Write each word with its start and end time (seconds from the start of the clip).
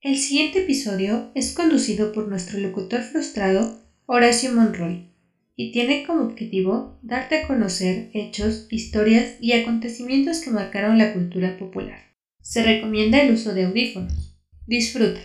El 0.00 0.16
siguiente 0.16 0.60
episodio 0.60 1.32
es 1.34 1.52
conducido 1.52 2.12
por 2.12 2.28
nuestro 2.28 2.60
locutor 2.60 3.02
frustrado, 3.02 3.80
Horacio 4.06 4.52
Monroy, 4.52 5.10
y 5.56 5.72
tiene 5.72 6.06
como 6.06 6.22
objetivo 6.22 7.00
darte 7.02 7.34
a 7.34 7.48
conocer 7.48 8.08
hechos, 8.14 8.68
historias 8.70 9.34
y 9.40 9.54
acontecimientos 9.54 10.38
que 10.38 10.50
marcaron 10.50 10.98
la 10.98 11.12
cultura 11.12 11.56
popular. 11.58 11.98
Se 12.40 12.62
recomienda 12.62 13.20
el 13.20 13.32
uso 13.32 13.54
de 13.54 13.64
audífonos. 13.64 14.38
Disfruta. 14.66 15.20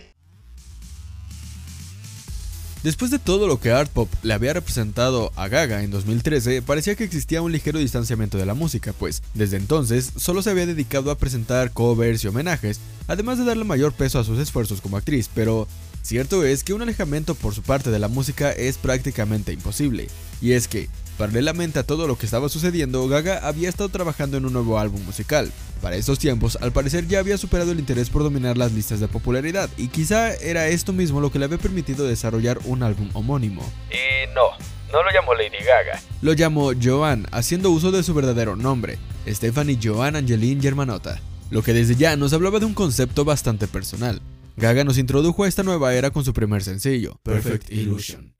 Después 2.84 3.10
de 3.10 3.18
todo 3.18 3.46
lo 3.46 3.58
que 3.58 3.70
Art 3.70 3.90
Pop 3.90 4.10
le 4.22 4.34
había 4.34 4.52
representado 4.52 5.32
a 5.36 5.48
Gaga 5.48 5.82
en 5.82 5.90
2013, 5.90 6.60
parecía 6.60 6.94
que 6.94 7.04
existía 7.04 7.40
un 7.40 7.50
ligero 7.50 7.78
distanciamiento 7.78 8.36
de 8.36 8.44
la 8.44 8.52
música, 8.52 8.92
pues 8.92 9.22
desde 9.32 9.56
entonces 9.56 10.12
solo 10.16 10.42
se 10.42 10.50
había 10.50 10.66
dedicado 10.66 11.10
a 11.10 11.16
presentar 11.16 11.72
covers 11.72 12.22
y 12.22 12.28
homenajes, 12.28 12.80
además 13.06 13.38
de 13.38 13.46
darle 13.46 13.64
mayor 13.64 13.94
peso 13.94 14.18
a 14.18 14.24
sus 14.24 14.38
esfuerzos 14.38 14.82
como 14.82 14.98
actriz, 14.98 15.30
pero 15.34 15.66
cierto 16.02 16.44
es 16.44 16.62
que 16.62 16.74
un 16.74 16.82
alejamiento 16.82 17.34
por 17.34 17.54
su 17.54 17.62
parte 17.62 17.90
de 17.90 17.98
la 17.98 18.08
música 18.08 18.52
es 18.52 18.76
prácticamente 18.76 19.54
imposible, 19.54 20.08
y 20.42 20.52
es 20.52 20.68
que, 20.68 20.90
Paralelamente 21.18 21.78
a 21.78 21.84
todo 21.84 22.08
lo 22.08 22.18
que 22.18 22.26
estaba 22.26 22.48
sucediendo, 22.48 23.06
Gaga 23.06 23.46
había 23.46 23.68
estado 23.68 23.88
trabajando 23.88 24.36
en 24.36 24.46
un 24.46 24.52
nuevo 24.52 24.78
álbum 24.80 25.00
musical. 25.04 25.52
Para 25.80 25.96
estos 25.96 26.18
tiempos, 26.18 26.58
al 26.60 26.72
parecer 26.72 27.06
ya 27.06 27.20
había 27.20 27.38
superado 27.38 27.70
el 27.70 27.78
interés 27.78 28.10
por 28.10 28.24
dominar 28.24 28.58
las 28.58 28.72
listas 28.72 28.98
de 28.98 29.06
popularidad, 29.06 29.70
y 29.76 29.88
quizá 29.88 30.34
era 30.34 30.66
esto 30.66 30.92
mismo 30.92 31.20
lo 31.20 31.30
que 31.30 31.38
le 31.38 31.44
había 31.44 31.58
permitido 31.58 32.06
desarrollar 32.06 32.58
un 32.64 32.82
álbum 32.82 33.10
homónimo. 33.12 33.62
Y 33.90 34.26
no, 34.34 34.50
no 34.90 35.04
lo 35.04 35.12
llamó 35.12 35.34
Lady 35.34 35.62
Gaga. 35.64 36.00
Lo 36.20 36.32
llamó 36.32 36.72
Joan, 36.82 37.28
haciendo 37.30 37.70
uso 37.70 37.92
de 37.92 38.02
su 38.02 38.12
verdadero 38.12 38.56
nombre, 38.56 38.98
Stephanie 39.28 39.78
Joan 39.80 40.16
Angeline 40.16 40.60
Germanota, 40.60 41.20
lo 41.50 41.62
que 41.62 41.74
desde 41.74 41.94
ya 41.94 42.16
nos 42.16 42.32
hablaba 42.32 42.58
de 42.58 42.66
un 42.66 42.74
concepto 42.74 43.24
bastante 43.24 43.68
personal. 43.68 44.20
Gaga 44.56 44.82
nos 44.82 44.98
introdujo 44.98 45.44
a 45.44 45.48
esta 45.48 45.62
nueva 45.62 45.94
era 45.94 46.10
con 46.10 46.24
su 46.24 46.32
primer 46.32 46.64
sencillo, 46.64 47.20
Perfect 47.22 47.70
Illusion. 47.70 48.34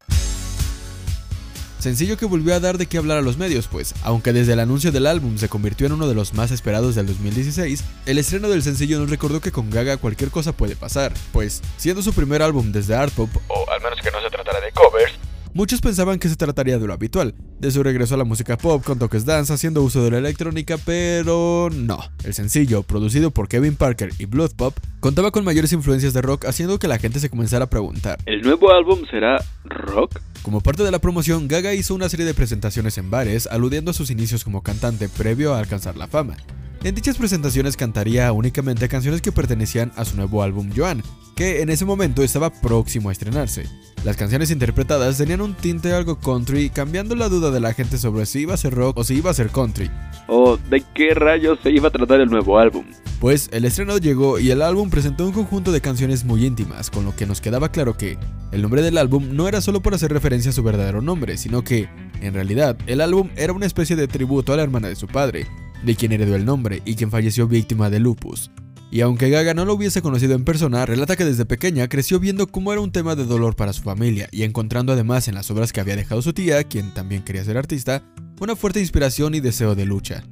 Sencillo 1.79 2.17
que 2.17 2.27
volvió 2.27 2.55
a 2.55 2.61
dar 2.61 2.79
de 2.79 2.87
qué 2.87 2.99
hablar 2.99 3.19
a 3.19 3.23
los 3.23 3.37
medios, 3.37 3.69
pues, 3.69 3.95
aunque 4.03 4.33
desde 4.33 4.55
el 4.55 4.61
anuncio 4.61 4.93
del 4.93 5.07
álbum 5.07 5.37
se 5.39 5.49
convirtió 5.49 5.87
en 5.87 5.93
uno 5.93 6.09
de 6.09 6.15
los 6.15 6.33
más 6.33 6.51
esperados 6.51 6.95
del 6.95 7.07
2016, 7.07 7.85
el 8.07 8.19
estreno 8.19 8.49
del 8.49 8.63
sencillo 8.63 8.99
nos 8.99 9.11
recordó 9.11 9.41
que 9.41 9.53
con 9.53 9.71
Gaga 9.71 9.97
cualquier 9.97 10.31
cosa 10.31 10.53
puede 10.53 10.77
pasar, 10.77 11.13
pues, 11.33 11.63
siendo 11.77 12.03
su 12.03 12.13
primer 12.13 12.43
álbum 12.43 12.73
desde 12.73 12.95
Art 12.95 13.13
Pop, 13.13 13.31
o 13.49 13.71
al 13.71 13.83
menos 13.83 14.01
que 14.01 14.11
no 14.11 14.21
se 14.21 14.31
tratara 14.31 14.61
de 14.61 14.73
covers, 14.73 15.13
Muchos 15.57 15.81
pensaban 15.81 16.19
que 16.19 16.29
se 16.29 16.35
trataría 16.35 16.81
de 16.81 16.87
lo 16.89 16.93
habitual, 16.93 17.33
de 17.61 17.71
su 17.71 17.85
regreso 17.85 18.17
a 18.17 18.19
la 18.19 18.25
música 18.25 18.59
pop 18.59 18.83
con 18.85 18.99
toques 18.99 19.25
dance 19.25 19.53
haciendo 19.53 19.85
uso 19.85 20.03
de 20.03 20.11
la 20.11 20.19
electrónica, 20.19 20.79
pero 20.85 21.69
no. 21.73 22.01
El 22.25 22.35
sencillo, 22.35 22.83
producido 22.83 23.31
por 23.31 23.47
Kevin 23.47 23.77
Parker 23.77 24.11
y 24.19 24.25
Blood 24.25 24.57
Pop, 24.57 24.77
contaba 24.99 25.31
con 25.31 25.45
mayores 25.45 25.73
influencias 25.73 26.13
de 26.13 26.23
rock 26.23 26.47
haciendo 26.47 26.81
que 26.81 26.89
la 26.89 26.99
gente 26.99 27.21
se 27.21 27.31
comenzara 27.31 27.67
a 27.67 27.71
preguntar, 27.71 28.19
¿el 28.27 28.43
nuevo 28.43 28.73
álbum 28.73 29.03
será 29.09 29.37
rock? 29.65 30.19
Como 30.43 30.61
parte 30.61 30.83
de 30.83 30.91
la 30.91 30.99
promoción, 30.99 31.47
Gaga 31.47 31.73
hizo 31.73 31.95
una 31.95 32.09
serie 32.09 32.27
de 32.27 32.35
presentaciones 32.35 32.99
en 32.99 33.13
bares 33.13 33.47
aludiendo 33.47 33.93
a 33.93 33.95
sus 33.95 34.11
inicios 34.11 34.43
como 34.43 34.65
cantante 34.65 35.09
previo 35.09 35.55
a 35.55 35.61
alcanzar 35.61 35.97
la 35.97 36.09
fama. 36.09 36.37
En 36.85 36.95
dichas 36.95 37.17
presentaciones 37.17 37.79
cantaría 37.79 38.31
únicamente 38.31 38.91
canciones 38.91 39.23
que 39.23 39.33
pertenecían 39.33 39.91
a 39.97 40.05
su 40.05 40.17
nuevo 40.17 40.43
álbum 40.43 40.69
Joan, 40.77 41.03
que 41.35 41.63
en 41.63 41.71
ese 41.71 41.87
momento 41.87 42.23
estaba 42.23 42.51
próximo 42.51 43.09
a 43.09 43.13
estrenarse. 43.13 43.65
Las 44.05 44.19
canciones 44.19 44.51
interpretadas 44.51 45.17
tenían 45.17 45.41
un 45.41 45.55
tinte 45.55 45.95
algo 45.95 46.21
country, 46.21 46.69
cambiando 46.69 47.17
la 47.17 47.31
duda 47.31 47.51
de 47.51 47.61
la 47.61 47.73
gente 47.73 47.97
sobre 47.97 48.27
si 48.27 48.41
iba 48.41 48.53
a 48.53 48.59
ser 48.59 48.75
rock 48.75 48.99
o 48.99 49.05
si 49.05 49.15
iba 49.15 49.31
a 49.31 49.35
ser 49.35 49.49
country. 49.49 49.91
¿O 50.27 50.59
de 50.59 50.85
qué 50.95 51.15
rayos 51.15 51.59
se 51.63 51.71
iba 51.71 51.89
a 51.89 51.91
tratar 51.91 52.21
el 52.21 52.29
nuevo 52.29 52.59
álbum? 52.59 52.85
Pues 53.19 53.49
el 53.53 53.65
estreno 53.65 53.97
llegó 53.97 54.39
y 54.39 54.51
el 54.51 54.61
álbum 54.61 54.91
presentó 54.91 55.25
un 55.25 55.33
conjunto 55.33 55.73
de 55.73 55.81
canciones 55.81 56.27
muy 56.27 56.45
íntimas, 56.45 56.91
con 56.91 57.07
lo 57.07 57.17
que 57.17 57.25
nos 57.25 57.41
quedaba 57.41 57.71
claro 57.71 57.97
que 57.97 58.19
el 58.53 58.61
nombre 58.61 58.83
del 58.83 58.99
álbum 58.99 59.35
no 59.35 59.49
era 59.49 59.63
solo 59.63 59.81
por 59.81 59.95
hacer 59.95 60.13
referencia 60.13 60.51
a 60.51 60.55
su 60.55 60.63
verdadero 60.63 61.01
nombre, 61.01 61.39
sino 61.39 61.65
que, 61.65 61.89
en 62.21 62.35
realidad, 62.35 62.77
el 62.87 63.01
álbum 63.01 63.31
era 63.37 63.55
una 63.55 63.65
especie 63.65 63.97
de 63.97 64.07
tributo 64.07 64.53
a 64.53 64.59
la 64.59 64.65
hermana 64.65 64.89
de 64.89 64.97
su 64.97 65.07
padre, 65.07 65.47
de 65.85 65.97
quien 65.97 66.13
heredó 66.13 66.37
el 66.37 66.45
nombre 66.45 66.83
y 66.85 66.95
quien 66.95 67.11
falleció 67.11 67.47
víctima 67.47 67.91
de 67.91 68.01
lupus. 68.01 68.51
Y 68.91 69.01
aunque 69.01 69.29
Gaga 69.29 69.55
no 69.55 69.65
lo 69.65 69.75
hubiese 69.75 70.03
conocido 70.03 70.35
en 70.35 70.45
persona, 70.45 70.87
relata 70.87 71.17
que 71.17 71.25
desde 71.25 71.45
pequeña 71.45 71.89
creció 71.89 72.21
viendo 72.21 72.47
cómo 72.47 72.73
era 72.73 72.81
un 72.81 72.93
tema 72.93 73.17
de 73.17 73.25
dolor 73.25 73.57
para 73.57 73.73
su 73.73 73.83
familia 73.83 74.29
y 74.31 74.45
encontrando 74.45 74.93
además 74.93 75.27
en 75.27 75.35
las 75.35 75.51
obras 75.51 75.73
que 75.73 75.81
había 75.81 75.97
dejado 75.97 76.23
su 76.23 76.33
tía, 76.33 76.63
quien 76.63 76.95
también 76.95 77.25
quería 77.25 77.45
ser 77.45 77.59
artista, 77.59 78.05
una 78.41 78.55
fuerte 78.55 78.81
inspiración 78.81 79.35
y 79.35 79.41
deseo 79.41 79.75
de 79.75 79.85
lucha. 79.85 80.23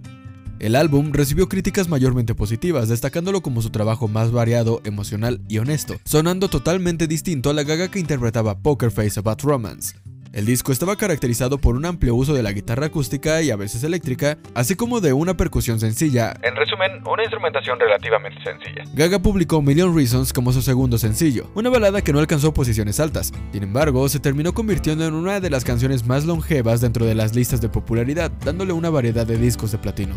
El 0.60 0.76
álbum 0.76 1.10
recibió 1.12 1.48
críticas 1.48 1.88
mayormente 1.88 2.36
positivas, 2.36 2.88
destacándolo 2.88 3.42
como 3.42 3.62
su 3.62 3.70
trabajo 3.70 4.06
más 4.06 4.30
variado, 4.30 4.80
emocional 4.84 5.40
y 5.48 5.58
honesto, 5.58 5.96
sonando 6.04 6.48
totalmente 6.48 7.08
distinto 7.08 7.50
a 7.50 7.54
la 7.54 7.64
Gaga 7.64 7.88
que 7.88 7.98
interpretaba 7.98 8.60
Poker 8.60 8.92
Face 8.92 9.18
About 9.18 9.42
Romance. 9.42 9.96
El 10.32 10.46
disco 10.46 10.72
estaba 10.72 10.96
caracterizado 10.96 11.58
por 11.58 11.76
un 11.76 11.84
amplio 11.84 12.14
uso 12.14 12.32
de 12.32 12.42
la 12.42 12.52
guitarra 12.52 12.86
acústica 12.86 13.42
y 13.42 13.50
a 13.50 13.56
veces 13.56 13.84
eléctrica, 13.84 14.38
así 14.54 14.76
como 14.76 15.02
de 15.02 15.12
una 15.12 15.36
percusión 15.36 15.78
sencilla. 15.78 16.34
En 16.42 16.56
resumen, 16.56 17.06
una 17.06 17.22
instrumentación 17.22 17.78
relativamente 17.78 18.42
sencilla. 18.42 18.84
Gaga 18.94 19.18
publicó 19.18 19.60
Million 19.60 19.94
Reasons 19.94 20.32
como 20.32 20.50
su 20.52 20.62
segundo 20.62 20.96
sencillo, 20.96 21.50
una 21.54 21.68
balada 21.68 22.00
que 22.00 22.14
no 22.14 22.18
alcanzó 22.18 22.54
posiciones 22.54 22.98
altas. 22.98 23.30
Sin 23.52 23.62
embargo, 23.62 24.08
se 24.08 24.20
terminó 24.20 24.54
convirtiendo 24.54 25.06
en 25.06 25.12
una 25.12 25.38
de 25.38 25.50
las 25.50 25.66
canciones 25.66 26.06
más 26.06 26.24
longevas 26.24 26.80
dentro 26.80 27.04
de 27.04 27.14
las 27.14 27.34
listas 27.34 27.60
de 27.60 27.68
popularidad, 27.68 28.30
dándole 28.42 28.72
una 28.72 28.88
variedad 28.88 29.26
de 29.26 29.36
discos 29.36 29.70
de 29.70 29.78
platino. 29.78 30.14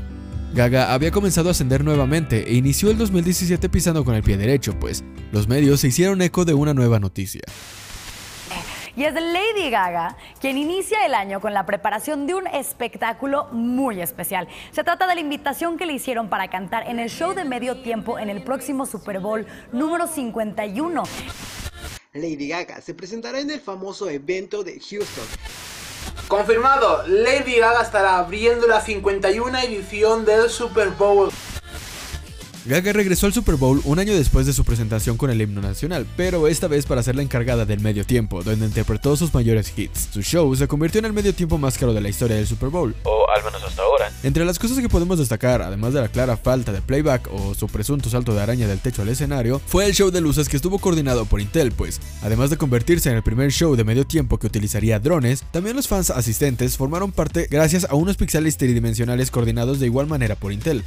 Gaga 0.53 0.93
había 0.93 1.11
comenzado 1.11 1.49
a 1.49 1.51
ascender 1.51 1.83
nuevamente 1.83 2.49
e 2.49 2.53
inició 2.53 2.89
el 2.89 2.97
2017 2.97 3.67
pisando 3.67 4.05
con 4.05 4.15
el 4.15 4.23
pie 4.23 4.37
derecho, 4.37 4.79
pues 4.79 5.03
los 5.33 5.49
medios 5.49 5.81
se 5.81 5.89
hicieron 5.89 6.21
eco 6.21 6.45
de 6.45 6.53
una 6.53 6.73
nueva 6.73 7.01
noticia 7.01 7.41
y 8.95 9.03
es 9.03 9.13
Lady 9.13 9.69
Gaga 9.69 10.17
quien 10.39 10.57
inicia 10.57 11.05
el 11.05 11.13
año 11.13 11.41
con 11.41 11.53
la 11.53 11.65
preparación 11.65 12.27
de 12.27 12.35
un 12.35 12.47
espectáculo 12.47 13.47
muy 13.51 14.01
especial. 14.01 14.47
Se 14.71 14.83
trata 14.83 15.07
de 15.07 15.15
la 15.15 15.21
invitación 15.21 15.77
que 15.77 15.85
le 15.85 15.93
hicieron 15.93 16.29
para 16.29 16.49
cantar 16.49 16.87
en 16.87 16.99
el 16.99 17.09
show 17.09 17.33
de 17.33 17.45
medio 17.45 17.81
tiempo 17.81 18.19
en 18.19 18.29
el 18.29 18.43
próximo 18.43 18.85
Super 18.85 19.19
Bowl 19.19 19.45
número 19.71 20.07
51. 20.07 21.03
Lady 22.13 22.47
Gaga 22.47 22.81
se 22.81 22.93
presentará 22.93 23.39
en 23.39 23.51
el 23.51 23.59
famoso 23.59 24.09
evento 24.09 24.63
de 24.63 24.79
Houston. 24.79 25.25
Confirmado, 26.27 27.03
Lady 27.07 27.57
Gaga 27.57 27.81
estará 27.81 28.17
abriendo 28.17 28.67
la 28.67 28.81
51 28.81 29.57
edición 29.59 30.25
del 30.25 30.49
Super 30.49 30.89
Bowl. 30.89 31.29
Gaga 32.67 32.93
regresó 32.93 33.27
al 33.27 33.33
Super 33.33 33.57
Bowl 33.57 33.79
un 33.83 33.99
año 33.99 34.15
después 34.15 34.47
de 34.47 34.53
su 34.53 34.65
presentación 34.65 35.17
con 35.17 35.29
el 35.29 35.39
himno 35.39 35.61
nacional, 35.61 36.07
pero 36.17 36.47
esta 36.47 36.67
vez 36.67 36.87
para 36.87 37.03
ser 37.03 37.15
la 37.15 37.21
encargada 37.21 37.63
del 37.63 37.79
medio 37.79 38.03
tiempo, 38.05 38.41
donde 38.41 38.65
interpretó 38.65 39.15
sus 39.15 39.31
mayores 39.35 39.71
hits. 39.77 40.09
Su 40.11 40.23
show 40.23 40.55
se 40.55 40.67
convirtió 40.67 40.97
en 40.97 41.05
el 41.05 41.13
medio 41.13 41.35
tiempo 41.35 41.59
más 41.59 41.77
caro 41.77 41.93
de 41.93 42.01
la 42.01 42.09
historia 42.09 42.37
del 42.37 42.47
Super 42.47 42.69
Bowl. 42.69 42.95
O 43.03 43.27
al 43.29 43.43
menos 43.43 43.63
hasta 43.63 43.83
ahora. 43.83 44.11
Entre 44.23 44.43
las 44.43 44.57
cosas 44.57 44.79
que 44.79 44.89
podemos 44.89 45.19
destacar, 45.19 45.61
además 45.61 45.93
de 45.93 46.01
la 46.01 46.07
clara 46.07 46.37
falta 46.37 46.71
de 46.71 46.81
playback 46.81 47.29
o 47.31 47.53
su 47.53 47.67
presunto 47.67 48.09
salto 48.09 48.33
de 48.33 48.41
araña 48.41 48.67
del 48.67 48.79
techo 48.79 49.03
al 49.03 49.09
escenario, 49.09 49.61
fue 49.67 49.85
el 49.85 49.93
show 49.93 50.09
de 50.09 50.21
luces 50.21 50.49
que 50.49 50.55
estuvo 50.55 50.79
coordinado 50.79 51.25
por 51.25 51.41
Intel, 51.41 51.71
pues, 51.71 52.01
además 52.23 52.49
de 52.49 52.57
convertirse 52.57 53.11
en 53.11 53.17
el 53.17 53.23
primer 53.23 53.51
show 53.51 53.75
de 53.75 53.83
medio 53.83 54.07
tiempo 54.07 54.39
que 54.39 54.47
utilizaría 54.47 54.99
drones, 54.99 55.43
también 55.51 55.75
los 55.75 55.87
fans 55.87 56.09
asistentes 56.09 56.77
formaron 56.77 57.11
parte 57.11 57.47
gracias 57.47 57.85
a 57.87 57.93
unos 57.93 58.17
pixeles 58.17 58.57
tridimensionales 58.57 59.29
coordinados 59.29 59.79
de 59.79 59.85
igual 59.85 60.07
manera 60.07 60.35
por 60.35 60.51
Intel. 60.51 60.83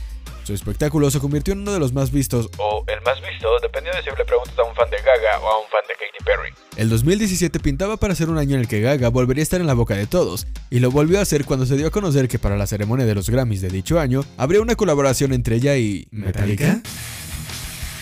Su 0.48 0.54
espectáculo 0.54 1.10
se 1.10 1.20
convirtió 1.20 1.52
en 1.52 1.60
uno 1.60 1.74
de 1.74 1.78
los 1.78 1.92
más 1.92 2.10
vistos, 2.10 2.48
o 2.56 2.82
el 2.86 3.02
más 3.02 3.20
visto, 3.20 3.48
dependiendo 3.60 3.98
de 3.98 4.02
si 4.02 4.08
le 4.16 4.24
preguntas 4.24 4.58
a 4.58 4.62
un 4.62 4.74
fan 4.74 4.88
de 4.88 4.96
Gaga 4.96 5.40
o 5.40 5.46
a 5.46 5.60
un 5.60 5.66
fan 5.68 5.82
de 5.86 5.92
Katy 5.92 6.24
Perry. 6.24 6.54
El 6.78 6.88
2017 6.88 7.60
pintaba 7.60 7.98
para 7.98 8.14
ser 8.14 8.30
un 8.30 8.38
año 8.38 8.54
en 8.54 8.62
el 8.62 8.66
que 8.66 8.80
Gaga 8.80 9.10
volvería 9.10 9.42
a 9.42 9.44
estar 9.44 9.60
en 9.60 9.66
la 9.66 9.74
boca 9.74 9.94
de 9.94 10.06
todos, 10.06 10.46
y 10.70 10.78
lo 10.78 10.90
volvió 10.90 11.18
a 11.18 11.20
hacer 11.20 11.44
cuando 11.44 11.66
se 11.66 11.76
dio 11.76 11.88
a 11.88 11.90
conocer 11.90 12.28
que 12.28 12.38
para 12.38 12.56
la 12.56 12.66
ceremonia 12.66 13.04
de 13.04 13.14
los 13.14 13.28
Grammys 13.28 13.60
de 13.60 13.68
dicho 13.68 14.00
año 14.00 14.24
habría 14.38 14.62
una 14.62 14.74
colaboración 14.74 15.34
entre 15.34 15.56
ella 15.56 15.76
y 15.76 16.08
Metallica. 16.12 16.80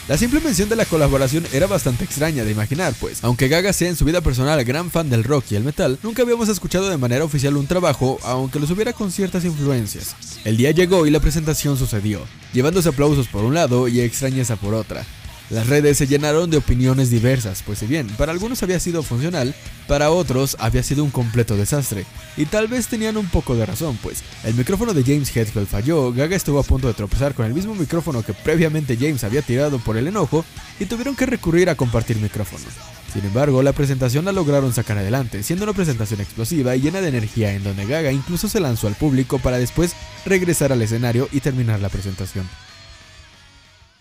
La 0.08 0.16
simple 0.16 0.38
mención 0.38 0.68
de 0.68 0.76
la 0.76 0.84
colaboración 0.84 1.44
era 1.52 1.66
bastante 1.66 2.04
extraña 2.04 2.44
de 2.44 2.52
imaginar, 2.52 2.94
pues, 3.00 3.24
aunque 3.24 3.48
Gaga 3.48 3.72
sea 3.72 3.88
en 3.88 3.96
su 3.96 4.04
vida 4.04 4.20
personal 4.20 4.62
gran 4.62 4.88
fan 4.88 5.10
del 5.10 5.24
rock 5.24 5.46
y 5.50 5.56
el 5.56 5.64
metal, 5.64 5.98
nunca 6.00 6.22
habíamos 6.22 6.48
escuchado 6.48 6.88
de 6.88 6.96
manera 6.96 7.24
oficial 7.24 7.56
un 7.56 7.66
trabajo, 7.66 8.16
aunque 8.22 8.60
los 8.60 8.70
hubiera 8.70 8.92
con 8.92 9.10
ciertas 9.10 9.44
influencias. 9.44 10.14
El 10.44 10.56
día 10.58 10.70
llegó 10.70 11.08
y 11.08 11.10
la 11.10 11.18
presentación 11.18 11.76
sucedió, 11.76 12.20
llevándose 12.52 12.90
aplausos 12.90 13.26
por 13.26 13.42
un 13.42 13.54
lado 13.54 13.88
y 13.88 14.00
extrañeza 14.00 14.54
por 14.54 14.74
otra. 14.74 15.04
Las 15.48 15.68
redes 15.68 15.96
se 15.96 16.08
llenaron 16.08 16.50
de 16.50 16.56
opiniones 16.56 17.08
diversas, 17.08 17.62
pues 17.64 17.78
si 17.78 17.86
bien 17.86 18.08
para 18.18 18.32
algunos 18.32 18.64
había 18.64 18.80
sido 18.80 19.04
funcional, 19.04 19.54
para 19.86 20.10
otros 20.10 20.56
había 20.58 20.82
sido 20.82 21.04
un 21.04 21.10
completo 21.10 21.56
desastre, 21.56 22.04
y 22.36 22.46
tal 22.46 22.66
vez 22.66 22.88
tenían 22.88 23.16
un 23.16 23.28
poco 23.28 23.54
de 23.54 23.64
razón, 23.64 23.96
pues 24.02 24.24
el 24.42 24.54
micrófono 24.54 24.92
de 24.92 25.04
James 25.04 25.34
Hetfield 25.34 25.68
falló, 25.68 26.12
Gaga 26.12 26.34
estuvo 26.34 26.58
a 26.58 26.64
punto 26.64 26.88
de 26.88 26.94
tropezar 26.94 27.34
con 27.34 27.46
el 27.46 27.54
mismo 27.54 27.76
micrófono 27.76 28.24
que 28.24 28.34
previamente 28.34 28.96
James 28.96 29.22
había 29.22 29.40
tirado 29.40 29.78
por 29.78 29.96
el 29.96 30.08
enojo, 30.08 30.44
y 30.80 30.86
tuvieron 30.86 31.14
que 31.14 31.26
recurrir 31.26 31.70
a 31.70 31.76
compartir 31.76 32.16
micrófonos. 32.16 32.66
Sin 33.12 33.24
embargo, 33.24 33.62
la 33.62 33.72
presentación 33.72 34.24
la 34.24 34.32
lograron 34.32 34.74
sacar 34.74 34.98
adelante, 34.98 35.44
siendo 35.44 35.64
una 35.64 35.72
presentación 35.72 36.20
explosiva 36.20 36.74
y 36.74 36.80
llena 36.80 37.00
de 37.00 37.08
energía 37.08 37.52
en 37.52 37.62
donde 37.62 37.86
Gaga 37.86 38.10
incluso 38.10 38.48
se 38.48 38.60
lanzó 38.60 38.88
al 38.88 38.96
público 38.96 39.38
para 39.38 39.58
después 39.58 39.94
regresar 40.26 40.72
al 40.72 40.82
escenario 40.82 41.28
y 41.30 41.40
terminar 41.40 41.78
la 41.80 41.88
presentación. 41.88 42.46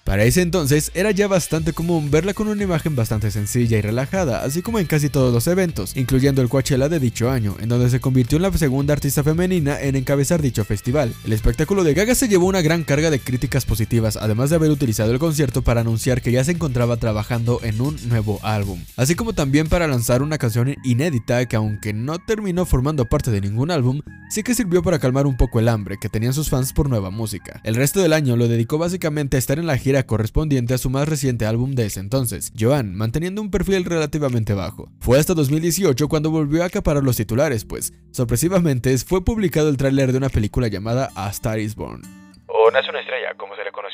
Para 0.06 0.24
ese 0.24 0.44
entonces 0.44 0.92
era 0.94 1.10
ya 1.10 1.28
bastante 1.28 1.74
común 1.74 2.12
verla 2.12 2.36
con 2.36 2.48
una 2.48 2.62
imagen 2.62 2.96
bastante 2.96 3.32
sencilla 3.32 3.80
y 3.80 3.82
relajada, 3.82 4.44
así 4.44 4.62
como 4.62 4.78
en 4.78 4.86
casi 4.86 5.10
todos 5.10 5.34
los 5.34 5.48
eventos, 5.48 5.98
incluyendo 5.98 6.44
el 6.44 6.48
Coachella 6.48 6.90
de 6.90 7.00
dicho 7.00 7.32
año, 7.32 7.56
en 7.60 7.70
donde 7.70 7.90
se 7.90 8.00
convirtió 8.00 8.36
en 8.36 8.44
la 8.44 8.52
segunda 8.56 8.94
artista 8.94 9.24
femenina 9.24 9.82
en 9.82 9.96
encabezar 9.96 10.44
dicho 10.44 10.64
festival. 10.64 11.12
El 11.26 11.34
espectáculo 11.34 11.84
de 11.84 11.96
Gaga 11.96 12.14
se 12.14 12.28
llevó 12.28 12.46
una 12.46 12.62
gran 12.62 12.84
carga 12.84 13.10
de 13.10 13.20
críticas 13.20 13.66
positivas, 13.66 14.16
además 14.16 14.52
de 14.52 14.58
haber 14.58 14.70
utilizado 14.70 15.12
el 15.12 15.18
concierto 15.18 15.64
para 15.64 15.82
anunciar 15.82 16.22
que 16.22 16.32
ya 16.32 16.44
se 16.44 16.52
encontraba 16.52 16.98
trabajando 16.98 17.60
en 17.64 17.82
un 17.82 17.98
nuevo 18.08 18.40
álbum, 18.44 18.80
así 18.98 19.16
como 19.16 19.34
también 19.34 19.70
para 19.70 19.88
lanzar 19.88 20.22
una 20.22 20.38
canción 20.38 20.76
inédita 20.84 21.48
que 21.48 21.56
aunque 21.56 21.94
no 21.94 22.20
terminó 22.20 22.68
formando 22.68 23.06
parte 23.06 23.32
de 23.32 23.42
ningún 23.42 23.72
álbum, 23.72 24.02
sí 24.30 24.44
que 24.44 24.54
sirvió 24.54 24.84
para 24.84 25.00
calmar 25.00 25.26
un 25.26 25.36
poco 25.36 25.60
el 25.60 25.68
hambre 25.68 25.98
que 26.00 26.10
tenían 26.10 26.36
sus 26.36 26.52
fans 26.52 26.74
por 26.74 26.90
nueva 26.90 27.10
música. 27.10 27.60
El 27.64 27.74
resto 27.74 28.02
del 28.02 28.14
año 28.14 28.38
lo 28.38 28.48
dedicó 28.48 28.78
básicamente 28.78 29.38
a 29.38 29.40
estar 29.40 29.58
en 29.58 29.66
la 29.66 29.78
gira 29.80 29.95
correspondiente 30.04 30.74
a 30.74 30.78
su 30.78 30.90
más 30.90 31.08
reciente 31.08 31.46
álbum 31.46 31.74
de 31.76 31.86
ese 31.86 32.00
entonces, 32.00 32.52
Joan, 32.58 32.96
manteniendo 32.96 33.42
un 33.42 33.52
perfil 33.52 33.86
relativamente 33.86 34.54
bajo. 34.54 34.90
Fue 35.00 35.20
hasta 35.20 35.34
2018 35.34 36.08
cuando 36.08 36.32
volvió 36.32 36.64
a 36.64 36.68
acaparar 36.68 37.04
los 37.04 37.18
titulares, 37.18 37.66
pues, 37.66 37.94
sorpresivamente, 38.12 38.98
fue 39.00 39.24
publicado 39.24 39.70
el 39.70 39.78
tráiler 39.78 40.12
de 40.12 40.18
una 40.18 40.30
película 40.30 40.68
llamada 40.68 41.10
A 41.16 41.30
Star 41.30 41.60
is 41.60 41.76
Born. 41.76 42.02
O 42.48 42.72
Nace 42.72 42.90
una 42.90 43.00
estrella, 43.00 43.34
como 43.38 43.56
se 43.56 43.64
le 43.64 43.70
español. 43.70 43.85